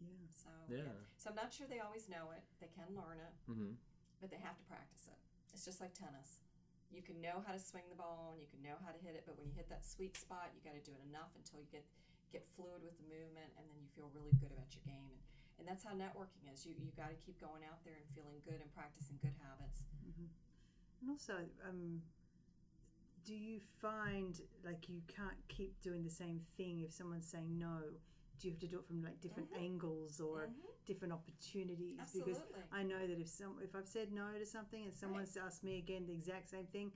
Yeah. 0.00 0.26
So 0.32 0.50
Yeah. 0.68 0.92
So 1.20 1.30
I'm 1.30 1.38
not 1.38 1.52
sure 1.54 1.70
they 1.70 1.78
always 1.84 2.08
know 2.10 2.34
it. 2.34 2.42
They 2.58 2.70
can 2.72 2.90
learn 2.96 3.20
it, 3.22 3.34
hmm 3.46 3.78
but 4.20 4.30
they 4.30 4.38
have 4.38 4.54
to 4.54 4.62
practice 4.70 5.10
it. 5.10 5.18
It's 5.50 5.66
just 5.66 5.82
like 5.82 5.94
tennis. 5.98 6.38
You 6.94 7.02
can 7.02 7.18
know 7.18 7.42
how 7.42 7.50
to 7.50 7.58
swing 7.58 7.82
the 7.90 7.98
ball 7.98 8.30
and 8.34 8.38
you 8.38 8.46
can 8.46 8.62
know 8.62 8.78
how 8.86 8.94
to 8.94 9.00
hit 9.02 9.18
it, 9.18 9.26
but 9.26 9.34
when 9.34 9.50
you 9.50 9.54
hit 9.58 9.66
that 9.72 9.82
sweet 9.82 10.14
spot, 10.14 10.54
you 10.54 10.62
got 10.62 10.78
to 10.78 10.84
do 10.84 10.94
it 10.94 11.02
enough 11.10 11.34
until 11.34 11.58
you 11.58 11.66
get 11.74 11.82
get 12.30 12.46
fluid 12.56 12.80
with 12.80 12.96
the 12.96 13.04
movement, 13.12 13.52
and 13.60 13.64
then 13.68 13.76
you 13.76 13.88
feel 13.92 14.08
really 14.16 14.32
good 14.40 14.48
about 14.56 14.72
your 14.72 14.80
game. 14.88 15.04
And, 15.12 15.20
and 15.60 15.64
that's 15.68 15.84
how 15.84 15.92
networking 15.92 16.48
is. 16.48 16.64
You 16.64 16.72
you 16.78 16.88
got 16.96 17.10
to 17.12 17.18
keep 17.20 17.36
going 17.42 17.60
out 17.66 17.82
there 17.84 17.98
and 17.98 18.06
feeling 18.16 18.40
good 18.46 18.62
and 18.62 18.70
practicing 18.72 19.18
good 19.20 19.34
habits. 19.42 19.84
hmm 20.00 20.30
And 21.02 21.06
also, 21.12 21.44
um, 21.66 22.00
do 23.24 23.34
you 23.34 23.60
find 23.80 24.40
like 24.64 24.88
you 24.88 25.00
can't 25.08 25.36
keep 25.48 25.80
doing 25.82 26.02
the 26.02 26.10
same 26.10 26.40
thing 26.56 26.80
if 26.82 26.92
someone's 26.92 27.26
saying 27.26 27.58
no? 27.58 27.78
Do 28.40 28.48
you 28.48 28.52
have 28.54 28.60
to 28.60 28.66
do 28.66 28.78
it 28.78 28.86
from 28.86 29.02
like 29.02 29.20
different 29.20 29.50
Mhm. 29.52 29.58
angles 29.62 30.20
or 30.20 30.48
Mhm. 30.48 30.84
different 30.84 31.12
opportunities? 31.12 31.98
Absolutely. 32.00 32.32
Because 32.34 32.64
I 32.72 32.82
know 32.82 33.06
that 33.06 33.18
if 33.20 33.28
some 33.28 33.60
if 33.62 33.74
I've 33.76 33.86
said 33.86 34.12
no 34.12 34.36
to 34.36 34.44
something 34.46 34.82
and 34.84 34.92
someone's 34.92 35.36
asked 35.36 35.62
me 35.62 35.78
again 35.78 36.06
the 36.06 36.12
exact 36.12 36.48
same 36.48 36.66
thing, 36.66 36.92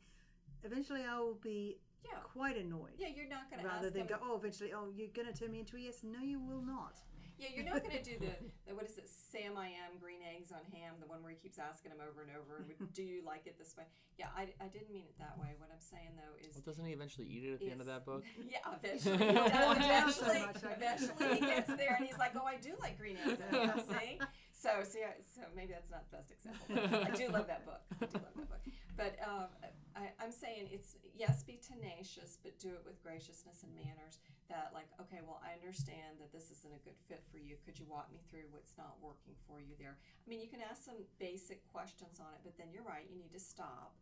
eventually 0.64 1.04
I 1.04 1.20
will 1.20 1.34
be 1.36 1.78
yeah. 2.04 2.18
quite 2.20 2.56
annoyed. 2.56 2.94
Yeah, 2.98 3.08
you're 3.08 3.28
not 3.28 3.48
going 3.50 3.60
to 3.62 3.68
Rather 3.68 3.86
ask 3.86 3.94
than 3.94 4.06
them. 4.06 4.18
go, 4.20 4.26
oh, 4.26 4.36
eventually, 4.36 4.72
oh, 4.72 4.90
you're 4.90 5.08
going 5.08 5.26
to 5.32 5.34
turn 5.38 5.52
me 5.52 5.60
into 5.60 5.76
a 5.76 5.80
yes. 5.80 6.02
No, 6.02 6.20
you 6.20 6.40
will 6.40 6.62
not. 6.62 7.00
Yeah, 7.38 7.48
you're 7.54 7.64
not 7.68 7.84
going 7.84 7.96
to 7.96 8.02
do 8.02 8.16
the, 8.18 8.32
the 8.66 8.74
what 8.74 8.88
is 8.88 8.96
it, 8.96 9.08
Sam 9.08 9.58
I 9.60 9.68
am 9.68 10.00
green 10.00 10.24
eggs 10.24 10.52
on 10.52 10.64
ham, 10.72 10.96
the 11.00 11.06
one 11.06 11.20
where 11.22 11.30
he 11.30 11.36
keeps 11.36 11.58
asking 11.58 11.92
him 11.92 12.00
over 12.00 12.22
and 12.24 12.32
over, 12.32 12.64
do 12.96 13.02
you 13.02 13.20
like 13.24 13.46
it 13.46 13.58
this 13.58 13.76
way? 13.76 13.84
Yeah, 14.16 14.32
I, 14.36 14.48
I 14.56 14.68
didn't 14.72 14.88
mean 14.92 15.04
it 15.04 15.18
that 15.20 15.36
way. 15.36 15.52
What 15.60 15.68
I'm 15.68 15.80
saying 15.84 16.16
though 16.16 16.32
is 16.40 16.56
Well, 16.56 16.64
doesn't 16.64 16.84
he 16.84 16.92
eventually 16.96 17.28
eat 17.28 17.44
it 17.44 17.52
at 17.52 17.60
the 17.60 17.70
end 17.70 17.80
of 17.84 17.86
that 17.92 18.04
book? 18.04 18.24
Yeah, 18.48 18.64
eventually. 18.72 19.18
He 19.28 19.34
does. 19.36 19.66
want 19.66 19.80
to 19.82 19.88
know 19.88 20.08
so 20.08 20.24
Eventually, 20.32 20.72
eventually 20.72 21.34
he 21.36 21.40
gets 21.44 21.68
there 21.76 21.94
and 22.00 22.06
he's 22.06 22.16
like, 22.18 22.32
"Oh, 22.36 22.46
I 22.46 22.56
do 22.56 22.72
like 22.80 22.96
green 22.96 23.16
eggs." 23.20 23.40
And 23.40 23.56
ham, 23.56 23.80
see, 23.92 24.18
so 24.52 24.70
see, 24.88 25.04
I- 25.04 25.20
so 25.28 25.42
maybe 25.54 25.72
that's 25.76 25.90
not 25.90 26.08
the 26.08 26.16
best 26.16 26.32
example. 26.32 26.64
But 26.72 27.04
I 27.04 27.10
do 27.12 27.28
love 27.28 27.46
that 27.52 27.66
book. 27.68 27.82
I 28.00 28.06
do 28.06 28.16
love 28.16 28.32
that 28.36 28.48
book. 28.48 28.62
But 28.96 29.12
um, 29.20 29.48
I, 29.94 30.08
I'm 30.24 30.32
saying 30.32 30.68
it's 30.72 30.96
yes, 31.14 31.42
be 31.42 31.60
tenacious, 31.60 32.38
but 32.42 32.58
do 32.58 32.68
it 32.72 32.82
with 32.86 33.02
graciousness 33.02 33.60
and 33.62 33.72
manners. 33.76 34.16
That 34.48 34.70
like, 34.74 34.86
okay, 35.00 35.20
well, 35.26 35.42
I 35.42 35.54
understand 35.58 36.22
that 36.22 36.30
this 36.32 36.50
isn't 36.54 36.70
a 36.74 36.82
good 36.86 36.94
fit 37.08 37.22
for 37.32 37.38
you. 37.38 37.56
Could 37.66 37.78
you 37.78 37.86
walk 37.88 38.12
me 38.12 38.20
through 38.30 38.46
what's 38.50 38.78
not 38.78 38.94
working 39.02 39.34
for 39.46 39.58
you 39.60 39.74
there? 39.78 39.98
I 39.98 40.26
mean, 40.30 40.40
you 40.40 40.46
can 40.48 40.62
ask 40.62 40.84
some 40.84 41.02
basic 41.18 41.66
questions 41.72 42.20
on 42.22 42.30
it, 42.38 42.42
but 42.46 42.54
then 42.56 42.70
you're 42.70 42.86
right. 42.86 43.06
You 43.10 43.18
need 43.18 43.34
to 43.34 43.42
stop. 43.42 43.94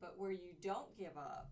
But 0.00 0.18
where 0.20 0.32
you 0.32 0.52
don't 0.60 0.92
give 0.96 1.16
up 1.16 1.50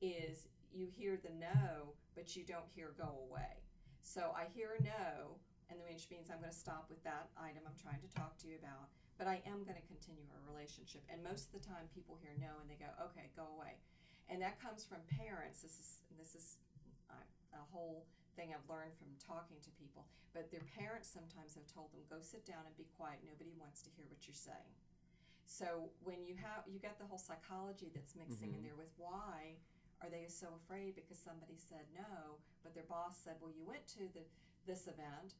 is 0.00 0.46
you 0.72 0.86
hear 0.86 1.18
the 1.18 1.34
no, 1.34 1.94
but 2.14 2.36
you 2.36 2.44
don't 2.44 2.68
hear 2.74 2.94
go 2.96 3.26
away. 3.28 3.62
So 4.02 4.30
I 4.36 4.46
hear 4.54 4.76
a 4.78 4.82
no, 4.82 5.40
and 5.70 5.80
which 5.82 6.06
means 6.10 6.30
I'm 6.30 6.40
going 6.40 6.52
to 6.52 6.56
stop 6.56 6.86
with 6.88 7.02
that 7.04 7.30
item 7.36 7.64
I'm 7.66 7.78
trying 7.80 8.00
to 8.06 8.10
talk 8.14 8.36
to 8.38 8.48
you 8.48 8.56
about, 8.60 8.90
but 9.18 9.26
I 9.26 9.42
am 9.46 9.64
going 9.64 9.78
to 9.80 9.86
continue 9.90 10.26
our 10.30 10.44
relationship. 10.46 11.02
And 11.10 11.22
most 11.24 11.50
of 11.50 11.58
the 11.58 11.64
time, 11.66 11.90
people 11.94 12.18
hear 12.20 12.34
no 12.38 12.60
and 12.60 12.68
they 12.70 12.78
go, 12.78 12.90
okay, 13.10 13.30
go 13.34 13.48
away. 13.56 13.80
and 14.28 14.40
that 14.42 14.60
comes 14.60 14.84
from 14.84 14.98
parents. 15.20 15.60
This 15.62 15.76
is 15.78 15.88
this 16.18 16.34
is 16.34 16.56
a 17.54 17.64
whole 17.72 18.06
thing 18.36 18.52
I've 18.52 18.68
learned 18.68 18.94
from 18.98 19.14
talking 19.18 19.60
to 19.62 19.70
people. 19.78 20.06
But 20.32 20.50
their 20.50 20.64
parents 20.76 21.08
sometimes 21.08 21.54
have 21.54 21.66
told 21.66 21.92
them, 21.92 22.02
"Go 22.10 22.20
sit 22.20 22.44
down 22.44 22.66
and 22.66 22.76
be 22.76 22.84
quiet. 22.96 23.22
Nobody 23.24 23.52
wants 23.52 23.82
to 23.82 23.90
hear 23.90 24.06
what 24.06 24.26
you're 24.26 24.34
saying." 24.34 24.74
So 25.46 25.92
when 26.02 26.24
you 26.24 26.34
have 26.36 26.66
you 26.66 26.78
got 26.80 26.98
the 26.98 27.06
whole 27.06 27.18
psychology 27.18 27.90
that's 27.94 28.14
mixing 28.16 28.52
in 28.54 28.60
Mhm. 28.60 28.64
there 28.64 28.76
with 28.76 28.92
why 28.98 29.56
are 30.00 30.10
they 30.10 30.26
so 30.28 30.54
afraid 30.54 30.94
because 30.96 31.18
somebody 31.18 31.56
said 31.56 31.86
no, 31.92 32.40
but 32.62 32.74
their 32.74 32.84
boss 32.84 33.16
said, 33.18 33.40
"Well, 33.40 33.50
you 33.52 33.64
went 33.64 33.86
to 33.88 34.08
the 34.08 34.24
this 34.66 34.88
event 34.88 35.34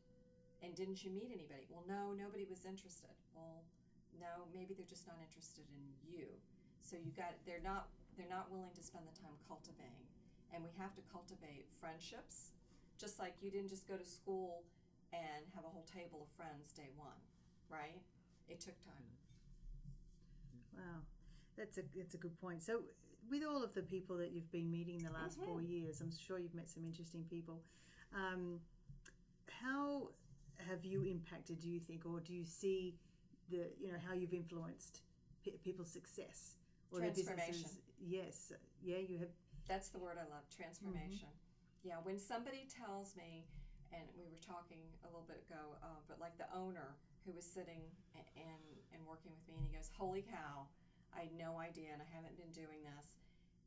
and 0.63 0.75
didn't 0.77 1.03
you 1.03 1.11
meet 1.11 1.33
anybody?" 1.33 1.67
Well, 1.69 1.85
no, 1.87 2.13
nobody 2.13 2.45
was 2.45 2.65
interested. 2.65 3.17
Well, 3.35 3.65
no, 4.13 4.47
maybe 4.53 4.75
they're 4.75 4.87
just 4.87 5.07
not 5.07 5.19
interested 5.21 5.69
in 5.69 5.97
you. 6.03 6.41
So 6.83 6.97
you 6.97 7.11
got 7.13 7.35
they're 7.45 7.61
not 7.61 7.89
they're 8.17 8.29
not 8.29 8.49
willing 8.51 8.73
to 8.75 8.83
spend 8.83 9.09
the 9.09 9.13
time 9.21 9.37
cultivating. 9.49 10.07
And 10.55 10.63
we 10.63 10.71
have 10.79 10.95
to 10.95 11.03
cultivate 11.11 11.67
friendships, 11.81 12.53
just 12.97 13.19
like 13.19 13.35
you 13.43 13.51
didn't 13.51 13.71
just 13.71 13.89
go 13.89 13.97
to 13.97 14.05
school 14.05 14.63
and 15.13 15.43
have 15.55 15.65
a 15.65 15.69
whole 15.69 15.87
table 15.93 16.23
of 16.23 16.31
friends 16.37 16.71
day 16.73 16.91
one, 16.97 17.19
right? 17.69 18.01
It 18.49 18.61
took 18.61 18.79
time. 18.85 19.11
Wow, 20.77 21.01
that's 21.57 21.79
a 21.79 21.83
that's 21.97 22.15
a 22.15 22.19
good 22.19 22.41
point. 22.41 22.63
So, 22.63 22.83
with 23.31 23.43
all 23.43 23.65
of 23.65 23.75
the 23.75 23.83
people 23.83 24.17
that 24.19 24.31
you've 24.33 24.51
been 24.53 24.71
meeting 24.71 24.99
the 25.03 25.13
last 25.13 25.39
four 25.45 25.61
years, 25.61 26.01
I'm 26.01 26.13
sure 26.27 26.39
you've 26.39 26.55
met 26.55 26.71
some 26.71 26.85
interesting 26.85 27.25
people. 27.29 27.63
Um, 28.15 28.61
how 29.63 30.11
have 30.69 30.85
you 30.85 31.03
impacted? 31.03 31.61
Do 31.61 31.69
you 31.69 31.81
think, 31.81 32.07
or 32.07 32.21
do 32.21 32.33
you 32.33 32.45
see 32.45 32.95
the 33.51 33.67
you 33.81 33.89
know 33.91 33.99
how 34.07 34.15
you've 34.15 34.33
influenced 34.35 35.01
pe- 35.45 35.59
people's 35.65 35.91
success 35.91 36.57
or 36.93 37.01
their 37.01 37.11
Transformation. 37.11 37.53
businesses? 37.53 37.79
Yes, 38.07 38.53
yeah, 38.85 38.99
you 38.99 39.19
have. 39.19 39.29
That's 39.69 39.89
the 39.89 39.99
word 39.99 40.17
I 40.21 40.27
love 40.29 40.45
transformation. 40.53 41.33
Yeah, 41.83 42.01
when 42.03 42.19
somebody 42.19 42.65
tells 42.69 43.17
me, 43.17 43.45
and 43.93 44.05
we 44.17 44.25
were 44.29 44.41
talking 44.41 44.81
a 45.05 45.09
little 45.09 45.25
bit 45.29 45.45
ago, 45.49 45.77
uh, 45.85 46.01
but 46.09 46.21
like 46.21 46.37
the 46.41 46.49
owner 46.53 46.97
who 47.25 47.33
was 47.33 47.45
sitting 47.45 47.89
and, 48.37 48.61
and 48.93 49.01
working 49.09 49.33
with 49.33 49.45
me, 49.49 49.57
and 49.61 49.65
he 49.65 49.73
goes, 49.73 49.89
Holy 49.97 50.25
cow, 50.25 50.69
I 51.17 51.29
had 51.29 51.35
no 51.37 51.57
idea, 51.61 51.93
and 51.93 52.01
I 52.05 52.09
haven't 52.13 52.37
been 52.37 52.53
doing 52.53 52.83
this, 52.85 53.17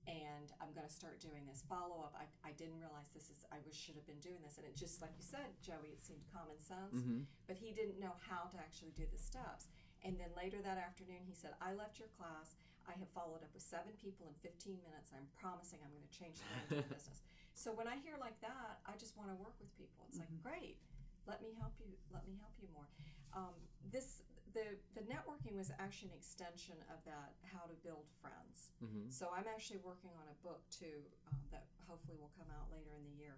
and 0.05 0.49
I'm 0.61 0.73
going 0.73 0.85
to 0.85 0.91
start 0.93 1.17
doing 1.21 1.45
this. 1.49 1.61
Follow 1.65 2.01
up, 2.05 2.13
I, 2.17 2.25
I 2.45 2.51
didn't 2.57 2.77
realize 2.81 3.09
this 3.13 3.29
is, 3.33 3.45
I 3.53 3.57
was, 3.65 3.73
should 3.73 3.95
have 3.97 4.05
been 4.09 4.21
doing 4.21 4.41
this. 4.45 4.57
And 4.61 4.65
it 4.65 4.75
just, 4.77 5.01
like 5.01 5.13
you 5.17 5.25
said, 5.25 5.53
Joey, 5.61 5.93
it 5.93 6.01
seemed 6.03 6.25
common 6.33 6.57
sense, 6.61 6.93
Mm-hmm. 6.97 7.25
but 7.49 7.57
he 7.57 7.73
didn't 7.73 7.97
know 8.01 8.13
how 8.29 8.49
to 8.53 8.57
actually 8.61 8.93
do 8.97 9.05
the 9.09 9.19
steps. 9.21 9.69
And 10.05 10.17
then 10.17 10.29
later 10.37 10.61
that 10.61 10.77
afternoon, 10.77 11.25
he 11.25 11.33
said, 11.37 11.57
I 11.61 11.73
left 11.73 11.97
your 12.01 12.09
class. 12.17 12.55
I 12.87 12.95
have 12.95 13.11
followed 13.11 13.43
up 13.43 13.51
with 13.51 13.63
seven 13.63 13.91
people 13.99 14.31
in 14.31 14.35
15 14.39 14.79
minutes. 14.81 15.11
I'm 15.11 15.27
promising 15.35 15.83
I'm 15.83 15.91
going 15.91 16.07
to 16.07 16.15
change 16.15 16.39
the 16.39 16.47
way 16.47 16.57
I 16.57 16.67
do 16.71 16.87
business. 16.95 17.19
So 17.51 17.75
when 17.75 17.85
I 17.85 17.99
hear 17.99 18.15
like 18.17 18.39
that, 18.41 18.79
I 18.87 18.95
just 18.95 19.19
want 19.19 19.27
to 19.33 19.37
work 19.37 19.59
with 19.59 19.69
people. 19.75 20.07
It's 20.07 20.21
like, 20.21 20.31
great, 20.39 20.79
let 21.27 21.43
me 21.43 21.51
help 21.59 21.75
you. 21.83 21.91
Let 22.15 22.23
me 22.23 22.39
help 22.39 22.55
you 22.63 22.71
more. 22.71 22.87
Um, 23.35 23.57
this 23.91 24.23
the 24.55 24.79
the 24.95 25.03
networking 25.11 25.59
was 25.59 25.73
actually 25.75 26.15
an 26.15 26.17
extension 26.21 26.79
of 26.87 27.03
that. 27.03 27.35
How 27.43 27.67
to 27.67 27.75
build 27.83 28.07
friends. 28.23 28.71
Mm-hmm. 28.79 29.11
So 29.11 29.27
I'm 29.35 29.45
actually 29.51 29.83
working 29.83 30.15
on 30.15 30.25
a 30.31 30.37
book 30.41 30.63
too 30.71 31.03
um, 31.27 31.43
that 31.51 31.67
hopefully 31.89 32.15
will 32.15 32.31
come 32.39 32.47
out 32.55 32.71
later 32.71 32.95
in 32.95 33.03
the 33.03 33.15
year, 33.19 33.35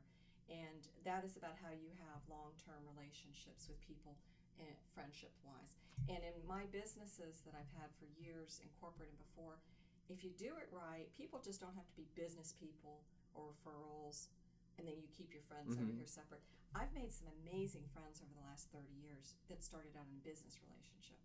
and 0.51 0.85
that 1.03 1.25
is 1.25 1.33
about 1.33 1.57
how 1.57 1.73
you 1.73 1.89
have 2.05 2.21
long-term 2.29 2.85
relationships 2.93 3.65
with 3.65 3.81
people, 3.81 4.19
and 4.59 4.75
friendship 4.93 5.31
wise. 5.47 5.79
And 6.07 6.23
in 6.23 6.38
my 6.47 6.65
businesses 6.71 7.41
that 7.45 7.53
I've 7.53 7.69
had 7.77 7.91
for 7.99 8.05
years 8.21 8.59
in 8.63 8.69
corporate 8.81 9.09
and 9.09 9.19
before, 9.19 9.59
if 10.09 10.23
you 10.23 10.31
do 10.31 10.57
it 10.57 10.69
right, 10.71 11.05
people 11.13 11.39
just 11.43 11.59
don't 11.62 11.75
have 11.75 11.85
to 11.85 11.95
be 11.95 12.07
business 12.15 12.53
people 12.57 13.03
or 13.35 13.53
referrals, 13.53 14.27
and 14.79 14.88
then 14.88 14.95
you 14.97 15.07
keep 15.13 15.33
your 15.33 15.43
friends 15.43 15.77
over 15.77 15.85
Mhm. 15.91 15.97
here 15.97 16.07
separate. 16.07 16.41
I've 16.73 16.93
made 16.93 17.12
some 17.13 17.27
amazing 17.27 17.85
friends 17.89 18.21
over 18.21 18.33
the 18.33 18.41
last 18.41 18.69
30 18.71 18.93
years 18.93 19.35
that 19.49 19.63
started 19.63 19.95
out 19.97 20.07
in 20.07 20.15
a 20.15 20.23
business 20.25 20.59
relationship. 20.62 21.17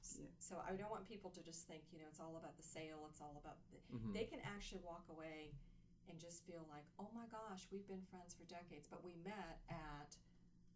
S- 0.00 0.18
Yeah. 0.20 0.30
So 0.38 0.58
I 0.60 0.76
don't 0.76 0.90
want 0.90 1.06
people 1.06 1.30
to 1.30 1.42
just 1.42 1.66
think, 1.66 1.84
you 1.92 1.98
know, 2.00 2.08
it's 2.08 2.20
all 2.20 2.36
about 2.36 2.56
the 2.56 2.62
sale, 2.62 3.06
it's 3.06 3.20
all 3.20 3.36
about 3.36 3.58
the, 3.70 3.78
Mhm. 3.96 4.12
they 4.12 4.26
can 4.26 4.40
actually 4.40 4.80
walk 4.82 5.08
away 5.08 5.54
and 6.08 6.18
just 6.20 6.42
feel 6.44 6.64
like, 6.66 6.84
oh 6.98 7.10
my 7.12 7.26
gosh, 7.28 7.68
we've 7.70 7.86
been 7.86 8.04
friends 8.06 8.34
for 8.34 8.44
decades, 8.44 8.86
but 8.88 9.02
we 9.02 9.14
met 9.14 9.60
at 9.68 10.16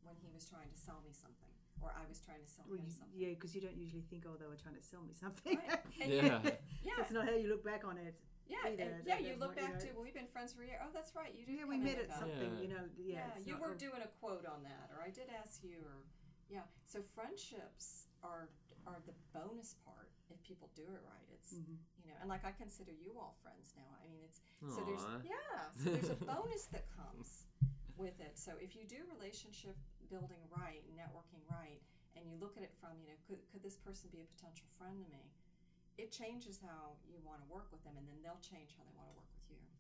when 0.02 0.16
he 0.16 0.28
was 0.30 0.44
trying 0.46 0.70
to 0.70 0.76
sell 0.78 1.00
me 1.02 1.12
something, 1.12 1.54
or 1.83 1.93
I 1.95 2.05
was 2.09 2.19
trying 2.21 2.41
to 2.43 2.49
sell 2.49 2.65
Well, 2.69 2.79
him 2.79 2.87
you, 2.89 2.93
something. 2.93 3.17
yeah, 3.19 3.33
because 3.37 3.55
you 3.55 3.61
don't 3.61 3.77
usually 3.77 4.03
think, 4.09 4.25
oh, 4.27 4.37
they 4.41 4.47
were 4.49 4.57
trying 4.59 4.75
to 4.77 4.83
sell 4.85 5.03
me 5.05 5.12
something. 5.15 5.59
Right. 5.69 5.81
Yeah. 6.07 6.41
Yeah, 6.87 6.95
That's 7.03 7.11
not 7.11 7.27
how 7.27 7.35
you 7.35 7.49
look 7.51 7.65
back 7.67 7.83
on 7.85 7.99
it. 7.99 8.15
yeah, 8.47 8.62
either. 8.71 9.03
and 9.03 9.07
yeah. 9.07 9.19
You 9.19 9.35
look 9.43 9.57
what, 9.57 9.59
you 9.59 9.67
back 9.67 9.75
know- 9.83 9.87
to, 9.91 9.93
well, 9.99 10.05
we've 10.07 10.15
been 10.15 10.31
friends 10.31 10.53
for 10.55 10.62
a 10.62 10.67
year. 10.71 10.79
Oh, 10.83 10.91
that's 10.95 11.11
right. 11.19 11.35
You 11.35 11.43
did. 11.45 11.59
Yeah, 11.59 11.67
we 11.67 11.77
come 11.83 11.85
met 11.91 11.99
at 11.99 12.12
something, 12.15 12.53
Yeah. 12.57 12.62
you 12.62 12.69
know. 12.71 12.85
Yeah, 12.97 13.27
Yeah, 13.35 13.43
you 13.45 13.53
not 13.59 13.62
were 13.62 13.73
a- 13.75 13.79
doing 13.79 14.03
a 14.07 14.11
quote 14.23 14.47
on 14.47 14.62
that, 14.62 14.87
or 14.95 15.03
I 15.03 15.11
did 15.11 15.27
ask 15.35 15.65
you, 15.67 15.83
or 15.83 16.07
yeah. 16.49 16.62
So 16.87 17.03
friendships 17.03 18.07
are 18.23 18.49
are 18.87 19.03
the 19.05 19.15
bonus 19.35 19.75
part 19.85 20.11
if 20.31 20.39
people 20.47 20.71
do 20.79 20.87
it 20.95 21.03
right. 21.03 21.27
It's 21.35 21.55
Mhm. 21.59 21.75
you 22.05 22.11
know, 22.11 22.17
and 22.23 22.29
like 22.31 22.45
I 22.47 22.53
consider 22.53 22.93
you 22.93 23.19
all 23.19 23.35
friends 23.43 23.75
now. 23.77 23.91
I 23.99 24.07
mean, 24.09 24.23
it's 24.23 24.39
so 24.75 24.81
there's 24.87 25.03
yeah, 25.27 25.75
so 25.75 25.91
there's 25.91 26.11
a 26.11 26.15
bonus 26.31 26.67
that 26.71 26.87
comes 26.95 27.47
with 27.99 28.21
it. 28.21 28.39
So 28.39 28.53
if 28.62 28.77
you 28.77 28.85
do 28.87 29.03
relationship 29.19 29.77
building 30.09 30.42
right, 30.49 30.83
networking 30.95 31.42
right, 31.51 31.83
and 32.16 32.25
you 32.27 32.37
look 32.40 32.57
at 32.57 32.64
it 32.64 32.73
from 32.81 32.97
you 33.03 33.12
know, 33.12 33.19
could 33.29 33.42
could 33.53 33.62
this 33.62 33.77
person 33.77 34.09
be 34.09 34.25
a 34.25 34.29
potential 34.38 34.66
friend 34.81 34.97
to 34.97 35.09
me? 35.12 35.29
It 35.97 36.12
changes 36.12 36.61
how 36.61 36.97
you 37.09 37.21
want 37.25 37.40
to 37.40 37.49
work 37.49 37.69
with 37.73 37.85
them, 37.85 37.97
and 37.97 38.05
then 38.09 38.21
they'll 38.25 38.42
change 38.45 38.77
how 38.77 38.85
they 38.85 38.97
want 38.97 39.09
to 39.12 39.16
work 39.16 39.33
with 39.37 39.49
you. 39.57 39.76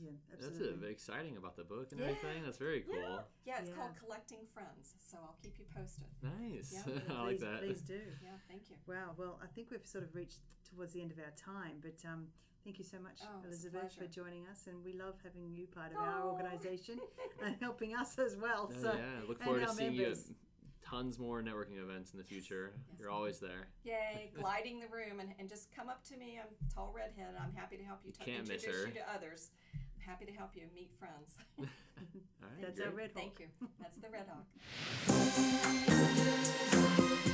Yeah, 0.00 0.10
That's 0.30 0.46
absolutely. 0.46 0.88
uh, 0.88 0.90
exciting 0.90 1.36
about 1.36 1.56
the 1.56 1.64
book 1.64 1.92
and 1.92 2.00
Yeah. 2.00 2.06
everything. 2.08 2.42
That's 2.42 2.58
very 2.58 2.80
cool. 2.82 2.96
Yeah, 2.96 3.20
yeah. 3.44 3.58
It's 3.60 3.68
Yeah. 3.70 3.76
called 3.76 3.96
collecting 3.96 4.46
friends. 4.52 4.94
So 4.98 5.18
I'll 5.18 5.36
keep 5.42 5.58
you 5.58 5.66
posted. 5.74 6.06
Nice. 6.22 6.72
Yeah. 6.72 6.82
I 7.16 7.22
like 7.22 7.38
that. 7.40 7.60
Please 7.60 7.80
do. 7.82 8.00
Yeah, 8.22 8.36
thank 8.48 8.70
you. 8.70 8.76
Wow. 8.86 9.14
Well, 9.16 9.38
I 9.42 9.46
think 9.46 9.70
we've 9.70 9.86
sort 9.86 10.04
of 10.04 10.14
reached 10.14 10.40
towards 10.64 10.92
the 10.92 11.00
end 11.02 11.12
of 11.12 11.18
our 11.18 11.30
time, 11.36 11.78
but 11.80 12.04
um, 12.08 12.26
thank 12.64 12.78
you 12.78 12.84
so 12.84 12.98
much, 12.98 13.20
Oh, 13.22 13.42
Elizabeth, 13.46 13.92
for 13.94 14.06
joining 14.06 14.46
us, 14.48 14.66
and 14.66 14.82
we 14.84 14.92
love 14.94 15.14
having 15.22 15.52
you 15.54 15.66
part 15.68 15.92
of 15.92 15.98
our 15.98 16.22
Oh. 16.22 16.30
organisation 16.32 16.98
and 17.44 17.54
helping 17.60 17.94
us 17.94 18.18
as 18.18 18.36
well. 18.36 18.72
Oh, 18.76 18.80
so, 18.82 18.92
yeah, 18.94 19.20
look 19.28 19.38
and 19.38 19.44
forward 19.44 19.60
to 19.60 19.66
our 19.68 19.74
seeing 19.74 19.96
members. 19.96 20.28
you 20.30 20.34
tons 20.82 21.18
more 21.18 21.42
networking 21.42 21.78
events 21.82 22.12
in 22.12 22.18
the 22.18 22.24
future. 22.24 22.74
Yes, 22.90 23.00
You're 23.00 23.10
always 23.10 23.38
there. 23.40 23.68
Yay, 23.84 24.30
gliding 24.38 24.80
the 24.80 24.88
room 24.88 25.18
and, 25.18 25.34
and 25.38 25.48
just 25.48 25.72
come 25.74 25.88
up 25.88 26.04
to 26.08 26.16
me. 26.18 26.38
I'm 26.38 26.48
a 26.48 26.74
tall 26.74 26.92
redhead. 26.94 27.34
I'm 27.40 27.54
happy 27.54 27.78
to 27.78 27.82
help 27.84 28.00
you 28.04 28.12
t- 28.12 28.22
Can't 28.24 28.46
miss 28.46 28.64
introduce 28.64 28.82
her. 28.82 28.88
you 28.88 28.94
to 28.94 29.10
others. 29.14 29.50
Happy 30.06 30.26
to 30.26 30.32
help 30.32 30.50
you 30.54 30.62
meet 30.74 30.90
friends. 30.98 31.36
All 31.58 31.64
right, 32.42 32.60
that's 32.60 32.78
great. 32.78 32.88
our 32.88 32.94
red 32.94 33.10
hawk. 33.14 33.22
Thank 33.22 33.40
you. 33.40 33.46
That's 33.80 33.96
the 33.96 34.10
Red 34.10 34.26
Hawk. 34.28 34.44